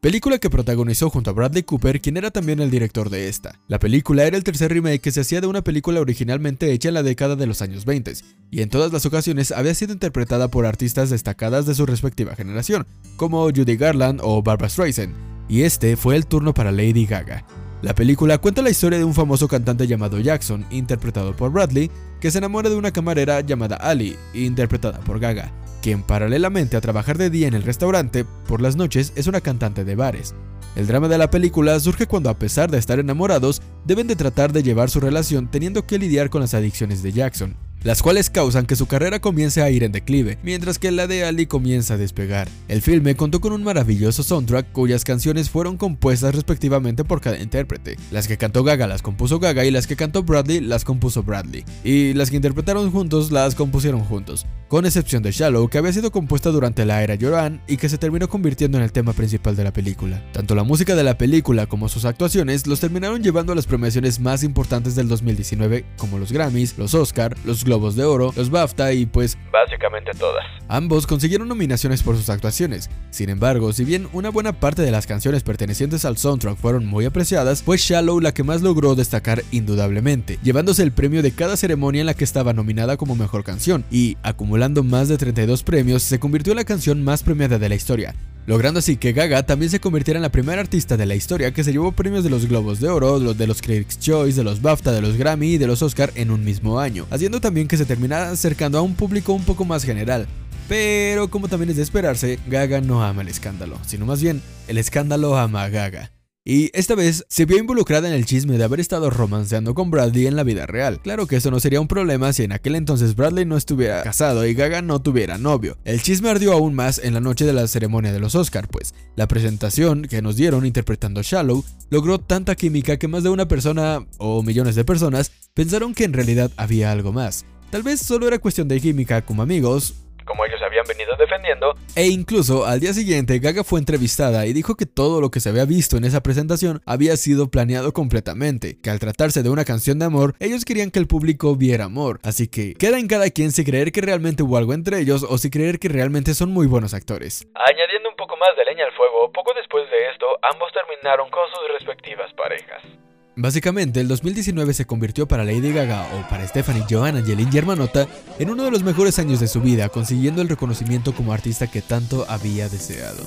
Película 0.00 0.38
que 0.38 0.48
protagonizó 0.48 1.10
junto 1.10 1.28
a 1.28 1.34
Bradley 1.34 1.62
Cooper, 1.62 2.00
quien 2.00 2.16
era 2.16 2.30
también 2.30 2.60
el 2.60 2.70
director 2.70 3.10
de 3.10 3.28
esta. 3.28 3.58
La 3.68 3.78
película 3.78 4.24
era 4.24 4.38
el 4.38 4.44
tercer 4.44 4.72
remake 4.72 5.02
que 5.02 5.12
se 5.12 5.20
hacía 5.20 5.42
de 5.42 5.46
una 5.46 5.60
película 5.60 6.00
originalmente 6.00 6.72
hecha 6.72 6.88
en 6.88 6.94
la 6.94 7.02
década 7.02 7.36
de 7.36 7.46
los 7.46 7.60
años 7.60 7.84
20, 7.84 8.14
y 8.50 8.62
en 8.62 8.70
todas 8.70 8.94
las 8.94 9.04
ocasiones 9.04 9.52
había 9.52 9.74
sido 9.74 9.92
interpretada 9.92 10.48
por 10.48 10.64
artistas 10.64 11.10
destacadas 11.10 11.66
de 11.66 11.74
su 11.74 11.84
respectiva 11.84 12.34
generación, 12.34 12.86
como 13.16 13.42
Judy 13.50 13.76
Garland 13.76 14.20
o 14.22 14.42
Barbara 14.42 14.70
Streisand, 14.70 15.14
y 15.50 15.64
este 15.64 15.98
fue 15.98 16.16
el 16.16 16.24
turno 16.24 16.54
para 16.54 16.72
Lady 16.72 17.04
Gaga. 17.04 17.44
La 17.82 17.94
película 17.94 18.38
cuenta 18.38 18.62
la 18.62 18.70
historia 18.70 18.98
de 18.98 19.04
un 19.04 19.12
famoso 19.12 19.48
cantante 19.48 19.86
llamado 19.86 20.18
Jackson, 20.18 20.64
interpretado 20.70 21.36
por 21.36 21.52
Bradley, 21.52 21.90
que 22.22 22.30
se 22.30 22.38
enamora 22.38 22.70
de 22.70 22.76
una 22.76 22.90
camarera 22.90 23.42
llamada 23.42 23.76
Ali, 23.76 24.16
interpretada 24.32 25.00
por 25.00 25.20
Gaga, 25.20 25.52
quien 25.80 26.02
paralelamente 26.02 26.76
a 26.76 26.80
trabajar 26.80 27.18
de 27.18 27.30
día 27.30 27.48
en 27.48 27.54
el 27.54 27.62
restaurante, 27.62 28.24
por 28.46 28.60
las 28.60 28.76
noches 28.76 29.12
es 29.16 29.26
una 29.26 29.40
cantante 29.40 29.84
de 29.84 29.96
bares. 29.96 30.34
El 30.76 30.86
drama 30.86 31.08
de 31.08 31.18
la 31.18 31.30
película 31.30 31.78
surge 31.80 32.06
cuando 32.06 32.30
a 32.30 32.38
pesar 32.38 32.70
de 32.70 32.78
estar 32.78 33.00
enamorados, 33.00 33.60
deben 33.84 34.06
de 34.06 34.16
tratar 34.16 34.52
de 34.52 34.62
llevar 34.62 34.88
su 34.88 35.00
relación 35.00 35.50
teniendo 35.50 35.86
que 35.86 35.98
lidiar 35.98 36.30
con 36.30 36.42
las 36.42 36.54
adicciones 36.54 37.02
de 37.02 37.12
Jackson, 37.12 37.56
las 37.82 38.02
cuales 38.02 38.30
causan 38.30 38.66
que 38.66 38.76
su 38.76 38.86
carrera 38.86 39.20
comience 39.20 39.62
a 39.62 39.70
ir 39.70 39.82
en 39.82 39.90
declive, 39.90 40.38
mientras 40.42 40.78
que 40.78 40.90
la 40.92 41.06
de 41.06 41.24
Ali 41.24 41.46
comienza 41.46 41.94
a 41.94 41.96
despegar. 41.96 42.48
El 42.68 42.82
filme 42.82 43.16
contó 43.16 43.40
con 43.40 43.52
un 43.52 43.64
maravilloso 43.64 44.22
soundtrack 44.22 44.70
cuyas 44.72 45.04
canciones 45.04 45.50
fueron 45.50 45.76
compuestas 45.76 46.34
respectivamente 46.34 47.04
por 47.04 47.20
cada 47.20 47.40
intérprete. 47.40 47.96
Las 48.12 48.28
que 48.28 48.38
cantó 48.38 48.62
Gaga 48.62 48.86
las 48.86 49.02
compuso 49.02 49.40
Gaga 49.40 49.64
y 49.64 49.70
las 49.70 49.86
que 49.86 49.96
cantó 49.96 50.22
Bradley 50.22 50.60
las 50.60 50.84
compuso 50.84 51.22
Bradley. 51.22 51.64
Y 51.82 52.12
las 52.14 52.30
que 52.30 52.36
interpretaron 52.36 52.92
juntos 52.92 53.32
las 53.32 53.54
compusieron 53.54 54.04
juntos, 54.04 54.46
con 54.70 54.86
excepción 54.86 55.20
de 55.24 55.32
Shallow 55.32 55.68
que 55.68 55.78
había 55.78 55.92
sido 55.92 56.12
compuesta 56.12 56.50
durante 56.50 56.84
la 56.84 57.02
era 57.02 57.16
Joran 57.20 57.60
y 57.66 57.76
que 57.76 57.88
se 57.88 57.98
terminó 57.98 58.28
convirtiendo 58.28 58.78
en 58.78 58.84
el 58.84 58.92
tema 58.92 59.12
principal 59.12 59.56
de 59.56 59.64
la 59.64 59.72
película. 59.72 60.22
Tanto 60.30 60.54
la 60.54 60.62
música 60.62 60.94
de 60.94 61.02
la 61.02 61.18
película 61.18 61.66
como 61.66 61.88
sus 61.88 62.04
actuaciones 62.04 62.68
los 62.68 62.78
terminaron 62.78 63.20
llevando 63.20 63.52
a 63.52 63.56
las 63.56 63.66
premiaciones 63.66 64.20
más 64.20 64.44
importantes 64.44 64.94
del 64.94 65.08
2019 65.08 65.84
como 65.96 66.20
los 66.20 66.30
Grammys, 66.30 66.78
los 66.78 66.94
Oscar, 66.94 67.36
los 67.44 67.64
Globos 67.64 67.96
de 67.96 68.04
Oro, 68.04 68.32
los 68.36 68.50
BAFTA 68.50 68.92
y 68.92 69.06
pues 69.06 69.36
Básicamente 69.52 70.12
todas. 70.16 70.44
ambos 70.68 71.08
consiguieron 71.08 71.48
nominaciones 71.48 72.04
por 72.04 72.16
sus 72.16 72.30
actuaciones. 72.30 72.90
Sin 73.10 73.28
embargo, 73.28 73.72
si 73.72 73.84
bien 73.84 74.08
una 74.12 74.30
buena 74.30 74.52
parte 74.52 74.82
de 74.82 74.92
las 74.92 75.08
canciones 75.08 75.42
pertenecientes 75.42 76.04
al 76.04 76.16
soundtrack 76.16 76.56
fueron 76.56 76.86
muy 76.86 77.06
apreciadas, 77.06 77.64
fue 77.64 77.76
Shallow 77.76 78.20
la 78.20 78.32
que 78.32 78.44
más 78.44 78.62
logró 78.62 78.94
destacar 78.94 79.42
indudablemente, 79.50 80.38
llevándose 80.44 80.84
el 80.84 80.92
premio 80.92 81.22
de 81.22 81.32
cada 81.32 81.56
ceremonia 81.56 82.02
en 82.02 82.06
la 82.06 82.14
que 82.14 82.22
estaba 82.22 82.52
nominada 82.52 82.96
como 82.96 83.16
mejor 83.16 83.42
canción 83.42 83.84
y, 83.90 84.16
acumulando 84.60 84.82
más 84.82 85.08
de 85.08 85.16
32 85.16 85.62
premios, 85.62 86.02
se 86.02 86.18
convirtió 86.18 86.52
en 86.52 86.58
la 86.58 86.64
canción 86.64 87.02
más 87.02 87.22
premiada 87.22 87.58
de 87.58 87.70
la 87.70 87.74
historia, 87.74 88.14
logrando 88.44 88.80
así 88.80 88.98
que 88.98 89.14
Gaga 89.14 89.42
también 89.42 89.70
se 89.70 89.80
convirtiera 89.80 90.18
en 90.18 90.22
la 90.22 90.28
primera 90.28 90.60
artista 90.60 90.98
de 90.98 91.06
la 91.06 91.14
historia 91.14 91.50
que 91.50 91.64
se 91.64 91.72
llevó 91.72 91.92
premios 91.92 92.24
de 92.24 92.28
los 92.28 92.46
Globos 92.46 92.78
de 92.78 92.90
Oro, 92.90 93.18
los 93.18 93.38
de 93.38 93.46
los 93.46 93.62
Critics' 93.62 93.98
Choice, 93.98 94.36
de 94.36 94.44
los 94.44 94.60
BAFTA, 94.60 94.92
de 94.92 95.00
los 95.00 95.16
Grammy 95.16 95.54
y 95.54 95.58
de 95.58 95.66
los 95.66 95.80
Oscar 95.80 96.12
en 96.14 96.30
un 96.30 96.44
mismo 96.44 96.78
año, 96.78 97.06
haciendo 97.10 97.40
también 97.40 97.68
que 97.68 97.78
se 97.78 97.86
terminara 97.86 98.30
acercando 98.30 98.76
a 98.76 98.82
un 98.82 98.94
público 98.96 99.32
un 99.32 99.44
poco 99.44 99.64
más 99.64 99.82
general. 99.82 100.26
Pero 100.68 101.30
como 101.30 101.48
también 101.48 101.70
es 101.70 101.76
de 101.76 101.82
esperarse, 101.82 102.38
Gaga 102.46 102.82
no 102.82 103.02
ama 103.02 103.22
el 103.22 103.28
escándalo, 103.28 103.78
sino 103.86 104.04
más 104.04 104.20
bien, 104.20 104.42
el 104.68 104.76
escándalo 104.76 105.38
ama 105.38 105.64
a 105.64 105.70
Gaga. 105.70 106.10
Y 106.42 106.70
esta 106.72 106.94
vez 106.94 107.26
se 107.28 107.44
vio 107.44 107.58
involucrada 107.58 108.08
en 108.08 108.14
el 108.14 108.24
chisme 108.24 108.56
de 108.56 108.64
haber 108.64 108.80
estado 108.80 109.10
romanceando 109.10 109.74
con 109.74 109.90
Bradley 109.90 110.26
en 110.26 110.36
la 110.36 110.42
vida 110.42 110.64
real. 110.64 110.98
Claro 111.02 111.26
que 111.26 111.36
eso 111.36 111.50
no 111.50 111.60
sería 111.60 111.82
un 111.82 111.88
problema 111.88 112.32
si 112.32 112.44
en 112.44 112.52
aquel 112.52 112.76
entonces 112.76 113.14
Bradley 113.14 113.44
no 113.44 113.58
estuviera 113.58 114.02
casado 114.02 114.46
y 114.46 114.54
Gaga 114.54 114.80
no 114.80 115.02
tuviera 115.02 115.36
novio. 115.36 115.76
El 115.84 116.00
chisme 116.00 116.30
ardió 116.30 116.54
aún 116.54 116.72
más 116.72 116.98
en 116.98 117.12
la 117.12 117.20
noche 117.20 117.44
de 117.44 117.52
la 117.52 117.68
ceremonia 117.68 118.10
de 118.10 118.20
los 118.20 118.34
Oscar, 118.34 118.68
pues 118.68 118.94
la 119.16 119.28
presentación 119.28 120.02
que 120.08 120.22
nos 120.22 120.36
dieron 120.36 120.64
interpretando 120.64 121.20
Shallow 121.22 121.62
logró 121.90 122.18
tanta 122.18 122.54
química 122.54 122.96
que 122.96 123.06
más 123.06 123.22
de 123.22 123.28
una 123.28 123.46
persona, 123.46 124.06
o 124.16 124.42
millones 124.42 124.76
de 124.76 124.84
personas, 124.84 125.32
pensaron 125.52 125.92
que 125.92 126.04
en 126.04 126.14
realidad 126.14 126.50
había 126.56 126.90
algo 126.90 127.12
más. 127.12 127.44
Tal 127.70 127.82
vez 127.82 128.00
solo 128.00 128.26
era 128.26 128.38
cuestión 128.38 128.66
de 128.66 128.80
química 128.80 129.26
como 129.26 129.42
amigos, 129.42 129.94
Como 130.30 130.44
ellos 130.44 130.62
habían 130.62 130.84
venido 130.86 131.16
defendiendo, 131.16 131.74
e 131.96 132.06
incluso 132.06 132.64
al 132.64 132.78
día 132.78 132.92
siguiente 132.92 133.40
Gaga 133.40 133.64
fue 133.64 133.80
entrevistada 133.80 134.46
y 134.46 134.52
dijo 134.52 134.76
que 134.76 134.86
todo 134.86 135.20
lo 135.20 135.32
que 135.32 135.40
se 135.40 135.48
había 135.48 135.64
visto 135.64 135.96
en 135.96 136.04
esa 136.04 136.22
presentación 136.22 136.80
había 136.86 137.16
sido 137.16 137.50
planeado 137.50 137.92
completamente, 137.92 138.78
que 138.80 138.90
al 138.90 139.00
tratarse 139.00 139.42
de 139.42 139.50
una 139.50 139.64
canción 139.64 139.98
de 139.98 140.04
amor, 140.04 140.36
ellos 140.38 140.64
querían 140.64 140.92
que 140.92 141.00
el 141.00 141.08
público 141.08 141.56
viera 141.56 141.86
amor, 141.86 142.20
así 142.22 142.46
que 142.46 142.74
queda 142.74 143.00
en 143.00 143.08
cada 143.08 143.30
quien 143.30 143.50
si 143.50 143.64
creer 143.64 143.90
que 143.90 144.02
realmente 144.02 144.44
hubo 144.44 144.56
algo 144.56 144.72
entre 144.72 145.00
ellos 145.00 145.26
o 145.28 145.36
si 145.36 145.50
creer 145.50 145.80
que 145.80 145.88
realmente 145.88 146.32
son 146.34 146.52
muy 146.52 146.68
buenos 146.68 146.94
actores. 146.94 147.48
añadiendo 147.56 148.08
un 148.08 148.14
poco 148.14 148.36
más 148.36 148.54
de 148.56 148.66
leña 148.66 148.84
al 148.84 148.92
fuego, 148.92 149.32
poco 149.32 149.52
después 149.54 149.90
de 149.90 150.10
esto, 150.12 150.26
ambos 150.52 150.70
terminaron 150.72 151.28
con 151.28 151.42
sus 151.50 151.74
respectivas 151.76 152.32
parejas. 152.34 153.09
Básicamente, 153.36 154.00
el 154.00 154.08
2019 154.08 154.74
se 154.74 154.86
convirtió 154.86 155.28
para 155.28 155.44
Lady 155.44 155.72
Gaga 155.72 156.08
o 156.14 156.28
para 156.28 156.46
Stephanie 156.46 156.84
Joan 156.88 157.16
Angelin 157.16 157.50
Germanota 157.50 158.06
en 158.38 158.50
uno 158.50 158.64
de 158.64 158.70
los 158.70 158.82
mejores 158.82 159.18
años 159.18 159.40
de 159.40 159.48
su 159.48 159.60
vida, 159.60 159.88
consiguiendo 159.88 160.42
el 160.42 160.48
reconocimiento 160.48 161.14
como 161.14 161.32
artista 161.32 161.70
que 161.70 161.80
tanto 161.80 162.26
había 162.28 162.68
deseado. 162.68 163.24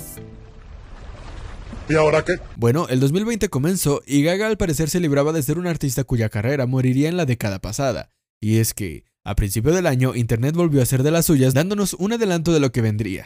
¿Y 1.90 1.96
ahora 1.96 2.24
qué? 2.24 2.34
Bueno, 2.56 2.88
el 2.90 3.00
2020 3.00 3.50
comenzó 3.50 4.02
y 4.06 4.24
Gaga 4.24 4.48
al 4.48 4.58
parecer 4.58 4.90
se 4.90 5.00
libraba 5.00 5.34
de 5.34 5.44
ser 5.44 5.58
un 5.58 5.68
artista 5.68 6.04
cuya 6.04 6.30
carrera 6.30 6.66
moriría 6.66 7.10
en 7.10 7.18
la 7.18 7.26
década 7.26 7.60
pasada. 7.60 8.12
Y 8.40 8.58
es 8.60 8.74
que, 8.74 9.06
a 9.24 9.36
principio 9.36 9.74
del 9.74 9.88
año, 9.88 10.16
Internet 10.16 10.56
volvió 10.56 10.82
a 10.82 10.86
ser 10.86 11.04
de 11.04 11.12
las 11.12 11.26
suyas 11.26 11.54
dándonos 11.54 11.94
un 11.94 12.14
adelanto 12.14 12.52
de 12.52 12.60
lo 12.60 12.72
que 12.72 12.82
vendría. 12.82 13.26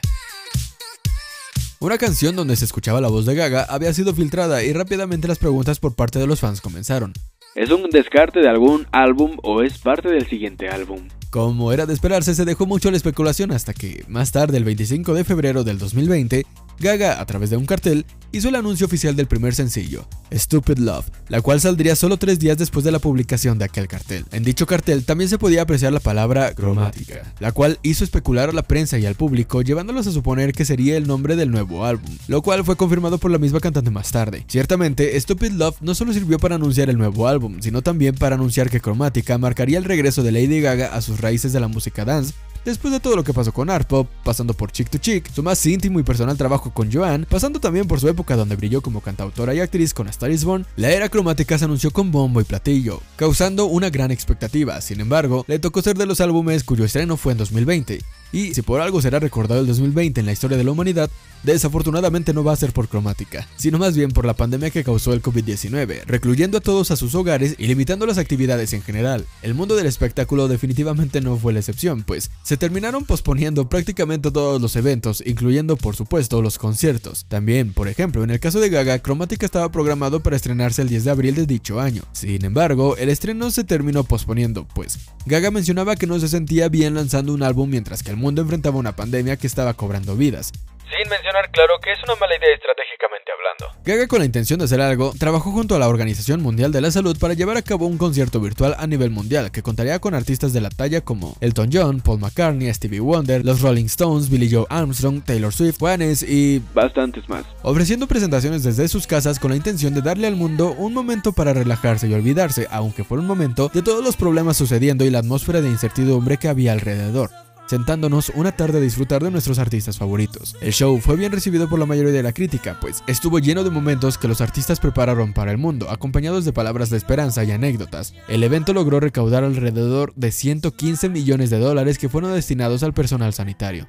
Una 1.79 1.99
canción 1.99 2.35
donde 2.35 2.55
se 2.55 2.65
escuchaba 2.65 3.01
la 3.01 3.07
voz 3.07 3.27
de 3.27 3.35
Gaga 3.35 3.63
había 3.69 3.93
sido 3.93 4.11
filtrada 4.15 4.63
y 4.63 4.73
rápidamente 4.73 5.27
las 5.27 5.37
preguntas 5.37 5.79
por 5.79 5.93
parte 5.93 6.17
de 6.17 6.25
los 6.25 6.39
fans 6.39 6.59
comenzaron. 6.59 7.13
¿Es 7.53 7.69
un 7.69 7.91
descarte 7.91 8.39
de 8.39 8.49
algún 8.49 8.87
álbum 8.91 9.37
o 9.43 9.61
es 9.61 9.77
parte 9.77 10.09
del 10.09 10.27
siguiente 10.27 10.69
álbum? 10.69 11.07
Como 11.29 11.71
era 11.71 11.85
de 11.85 11.93
esperarse, 11.93 12.33
se 12.33 12.45
dejó 12.45 12.65
mucho 12.65 12.89
la 12.89 12.97
especulación 12.97 13.51
hasta 13.51 13.75
que, 13.75 14.03
más 14.07 14.31
tarde, 14.31 14.57
el 14.57 14.63
25 14.63 15.13
de 15.13 15.23
febrero 15.23 15.63
del 15.63 15.77
2020, 15.77 16.47
Gaga, 16.79 17.19
a 17.19 17.25
través 17.25 17.49
de 17.49 17.57
un 17.57 17.65
cartel, 17.65 18.05
hizo 18.31 18.49
el 18.49 18.55
anuncio 18.55 18.85
oficial 18.85 19.15
del 19.15 19.27
primer 19.27 19.55
sencillo, 19.55 20.07
Stupid 20.31 20.77
Love, 20.77 21.09
la 21.29 21.41
cual 21.41 21.59
saldría 21.59 21.95
solo 21.95 22.17
tres 22.17 22.39
días 22.39 22.57
después 22.57 22.85
de 22.85 22.91
la 22.91 22.99
publicación 22.99 23.57
de 23.57 23.65
aquel 23.65 23.87
cartel. 23.87 24.25
En 24.31 24.43
dicho 24.43 24.65
cartel 24.65 25.03
también 25.03 25.29
se 25.29 25.37
podía 25.37 25.63
apreciar 25.63 25.93
la 25.93 25.99
palabra 25.99 26.53
cromática, 26.53 27.33
la 27.39 27.51
cual 27.51 27.79
hizo 27.81 28.03
especular 28.03 28.49
a 28.49 28.53
la 28.53 28.63
prensa 28.63 28.99
y 28.99 29.05
al 29.05 29.15
público, 29.15 29.61
llevándolos 29.61 30.07
a 30.07 30.11
suponer 30.11 30.53
que 30.53 30.65
sería 30.65 30.97
el 30.97 31.07
nombre 31.07 31.35
del 31.35 31.51
nuevo 31.51 31.85
álbum, 31.85 32.15
lo 32.27 32.41
cual 32.41 32.63
fue 32.63 32.75
confirmado 32.75 33.17
por 33.17 33.31
la 33.31 33.39
misma 33.39 33.59
cantante 33.59 33.89
más 33.89 34.11
tarde. 34.11 34.45
Ciertamente, 34.47 35.19
Stupid 35.19 35.53
Love 35.53 35.77
no 35.81 35.95
solo 35.95 36.13
sirvió 36.13 36.37
para 36.37 36.55
anunciar 36.55 36.89
el 36.89 36.97
nuevo 36.97 37.27
álbum, 37.27 37.57
sino 37.61 37.81
también 37.81 38.15
para 38.15 38.35
anunciar 38.35 38.69
que 38.69 38.81
Cromática 38.81 39.37
marcaría 39.37 39.77
el 39.77 39.85
regreso 39.85 40.21
de 40.21 40.31
Lady 40.31 40.61
Gaga 40.61 40.93
a 40.93 41.01
sus 41.01 41.19
raíces 41.19 41.53
de 41.53 41.59
la 41.59 41.67
música 41.67 42.05
dance, 42.05 42.33
Después 42.67 42.91
de 42.91 42.99
todo 42.99 43.15
lo 43.15 43.23
que 43.23 43.33
pasó 43.33 43.53
con 43.53 43.69
Art 43.69 43.87
Pop, 43.87 44.09
pasando 44.25 44.53
por 44.53 44.73
Chick 44.73 44.89
to 44.89 44.97
Chick, 44.97 45.31
su 45.31 45.41
más 45.41 45.65
íntimo 45.65 46.01
y 46.01 46.03
personal 46.03 46.35
trabajo 46.35 46.73
con 46.73 46.91
Joanne, 46.91 47.25
pasando 47.25 47.61
también 47.61 47.87
por 47.87 48.01
su 48.01 48.09
época 48.09 48.35
donde 48.35 48.57
brilló 48.57 48.81
como 48.81 48.99
cantautora 48.99 49.53
y 49.53 49.61
actriz 49.61 49.93
con 49.93 50.07
A 50.07 50.09
Star 50.09 50.29
la 50.75 50.91
era 50.91 51.07
cromática 51.07 51.57
se 51.57 51.63
anunció 51.63 51.91
con 51.91 52.11
bombo 52.11 52.41
y 52.41 52.43
platillo, 52.43 53.01
causando 53.15 53.67
una 53.67 53.89
gran 53.89 54.11
expectativa. 54.11 54.81
Sin 54.81 54.99
embargo, 54.99 55.45
le 55.47 55.59
tocó 55.59 55.81
ser 55.81 55.97
de 55.97 56.07
los 56.07 56.19
álbumes 56.19 56.65
cuyo 56.65 56.83
estreno 56.83 57.15
fue 57.15 57.31
en 57.31 57.37
2020, 57.37 58.01
Y 58.31 58.53
si 58.53 58.61
por 58.61 58.81
algo 58.81 59.01
será 59.01 59.19
recordado 59.19 59.61
el 59.61 59.67
2020 59.67 60.19
en 60.19 60.25
la 60.25 60.33
historia 60.33 60.57
de 60.57 60.63
la 60.63 60.71
humanidad, 60.71 61.09
desafortunadamente 61.43 62.33
no 62.33 62.43
va 62.43 62.53
a 62.53 62.57
ser 62.57 62.73
por 62.73 62.87
cromática, 62.87 63.47
sino 63.55 63.77
más 63.77 63.95
bien 63.95 64.11
por 64.11 64.25
la 64.25 64.35
pandemia 64.35 64.69
que 64.69 64.83
causó 64.83 65.13
el 65.13 65.21
COVID-19, 65.21 66.03
recluyendo 66.05 66.57
a 66.57 66.61
todos 66.61 66.91
a 66.91 66.95
sus 66.95 67.15
hogares 67.15 67.55
y 67.57 67.67
limitando 67.67 68.05
las 68.05 68.17
actividades 68.17 68.73
en 68.73 68.81
general. 68.81 69.25
El 69.41 69.53
mundo 69.53 69.75
del 69.75 69.85
espectáculo 69.85 70.47
definitivamente 70.47 71.21
no 71.21 71.37
fue 71.37 71.53
la 71.53 71.59
excepción, 71.59 72.03
pues 72.03 72.31
se 72.43 72.57
terminaron 72.57 73.05
posponiendo 73.05 73.69
prácticamente 73.69 74.31
todos 74.31 74.61
los 74.61 74.75
eventos, 74.75 75.23
incluyendo 75.25 75.77
por 75.77 75.95
supuesto 75.95 76.41
los 76.41 76.57
conciertos. 76.57 77.25
También, 77.27 77.73
por 77.73 77.87
ejemplo, 77.87 78.23
en 78.23 78.31
el 78.31 78.39
caso 78.39 78.59
de 78.59 78.69
Gaga, 78.69 78.99
Cromática 78.99 79.45
estaba 79.45 79.71
programado 79.71 80.21
para 80.21 80.35
estrenarse 80.35 80.81
el 80.81 80.89
10 80.89 81.05
de 81.05 81.11
abril 81.11 81.35
de 81.35 81.45
dicho 81.45 81.79
año. 81.79 82.03
Sin 82.11 82.43
embargo, 82.43 82.97
el 82.97 83.09
estreno 83.09 83.51
se 83.51 83.63
terminó 83.63 84.03
posponiendo, 84.03 84.67
pues 84.73 84.97
Gaga 85.25 85.51
mencionaba 85.51 85.95
que 85.95 86.07
no 86.07 86.19
se 86.19 86.27
sentía 86.27 86.69
bien 86.69 86.95
lanzando 86.95 87.33
un 87.33 87.43
álbum 87.43 87.69
mientras 87.69 88.03
que 88.03 88.11
el 88.11 88.16
mundo 88.17 88.41
enfrentaba 88.41 88.77
una 88.77 88.95
pandemia 88.95 89.37
que 89.37 89.47
estaba 89.47 89.73
cobrando 89.73 90.15
vidas. 90.15 90.51
Sin 90.89 91.09
mencionar, 91.09 91.51
claro, 91.51 91.73
que 91.83 91.91
es 91.91 91.99
una 92.05 92.15
mala 92.15 92.37
idea 92.37 92.55
estratégicamente 92.55 93.29
hablando. 93.33 93.83
Gaga 93.83 94.07
con 94.07 94.19
la 94.19 94.25
intención 94.25 94.59
de 94.59 94.65
hacer 94.65 94.79
algo, 94.79 95.11
trabajó 95.19 95.51
junto 95.51 95.75
a 95.75 95.79
la 95.79 95.89
Organización 95.89 96.41
Mundial 96.41 96.71
de 96.71 96.79
la 96.79 96.91
Salud 96.91 97.17
para 97.19 97.33
llevar 97.33 97.57
a 97.57 97.61
cabo 97.61 97.87
un 97.87 97.97
concierto 97.97 98.39
virtual 98.39 98.73
a 98.79 98.87
nivel 98.87 99.09
mundial 99.09 99.51
que 99.51 99.61
contaría 99.61 99.99
con 99.99 100.13
artistas 100.13 100.53
de 100.53 100.61
la 100.61 100.69
talla 100.69 101.01
como 101.01 101.35
Elton 101.41 101.69
John, 101.73 101.99
Paul 101.99 102.21
McCartney, 102.21 102.73
Stevie 102.73 103.01
Wonder, 103.01 103.43
los 103.43 103.61
Rolling 103.61 103.85
Stones, 103.87 104.29
Billy 104.29 104.49
Joe 104.49 104.65
Armstrong, 104.69 105.21
Taylor 105.23 105.51
Swift, 105.51 105.77
Juanes 105.77 106.23
y 106.23 106.61
bastantes 106.73 107.27
más. 107.27 107.43
Ofreciendo 107.63 108.07
presentaciones 108.07 108.63
desde 108.63 108.87
sus 108.87 109.07
casas 109.07 109.39
con 109.39 109.51
la 109.51 109.57
intención 109.57 109.93
de 109.93 110.01
darle 110.01 110.27
al 110.27 110.37
mundo 110.37 110.71
un 110.71 110.93
momento 110.93 111.33
para 111.33 111.51
relajarse 111.51 112.07
y 112.07 112.13
olvidarse, 112.13 112.65
aunque 112.71 113.03
por 113.03 113.19
un 113.19 113.27
momento, 113.27 113.69
de 113.73 113.81
todos 113.81 114.03
los 114.03 114.15
problemas 114.15 114.55
sucediendo 114.55 115.03
y 115.03 115.09
la 115.09 115.19
atmósfera 115.19 115.59
de 115.59 115.67
incertidumbre 115.67 116.37
que 116.37 116.47
había 116.47 116.71
alrededor 116.71 117.29
sentándonos 117.67 118.31
una 118.35 118.51
tarde 118.51 118.79
a 118.79 118.81
disfrutar 118.81 119.23
de 119.23 119.31
nuestros 119.31 119.59
artistas 119.59 119.97
favoritos. 119.97 120.55
El 120.61 120.73
show 120.73 120.99
fue 120.99 121.15
bien 121.15 121.31
recibido 121.31 121.69
por 121.69 121.79
la 121.79 121.85
mayoría 121.85 122.13
de 122.13 122.23
la 122.23 122.33
crítica, 122.33 122.79
pues 122.79 123.03
estuvo 123.07 123.39
lleno 123.39 123.63
de 123.63 123.69
momentos 123.69 124.17
que 124.17 124.27
los 124.27 124.41
artistas 124.41 124.79
prepararon 124.79 125.33
para 125.33 125.51
el 125.51 125.57
mundo, 125.57 125.89
acompañados 125.89 126.45
de 126.45 126.53
palabras 126.53 126.89
de 126.89 126.97
esperanza 126.97 127.43
y 127.43 127.51
anécdotas. 127.51 128.13
El 128.27 128.43
evento 128.43 128.73
logró 128.73 128.99
recaudar 128.99 129.43
alrededor 129.43 130.13
de 130.15 130.31
115 130.31 131.09
millones 131.09 131.49
de 131.49 131.59
dólares 131.59 131.97
que 131.97 132.09
fueron 132.09 132.33
destinados 132.33 132.83
al 132.83 132.93
personal 132.93 133.33
sanitario. 133.33 133.87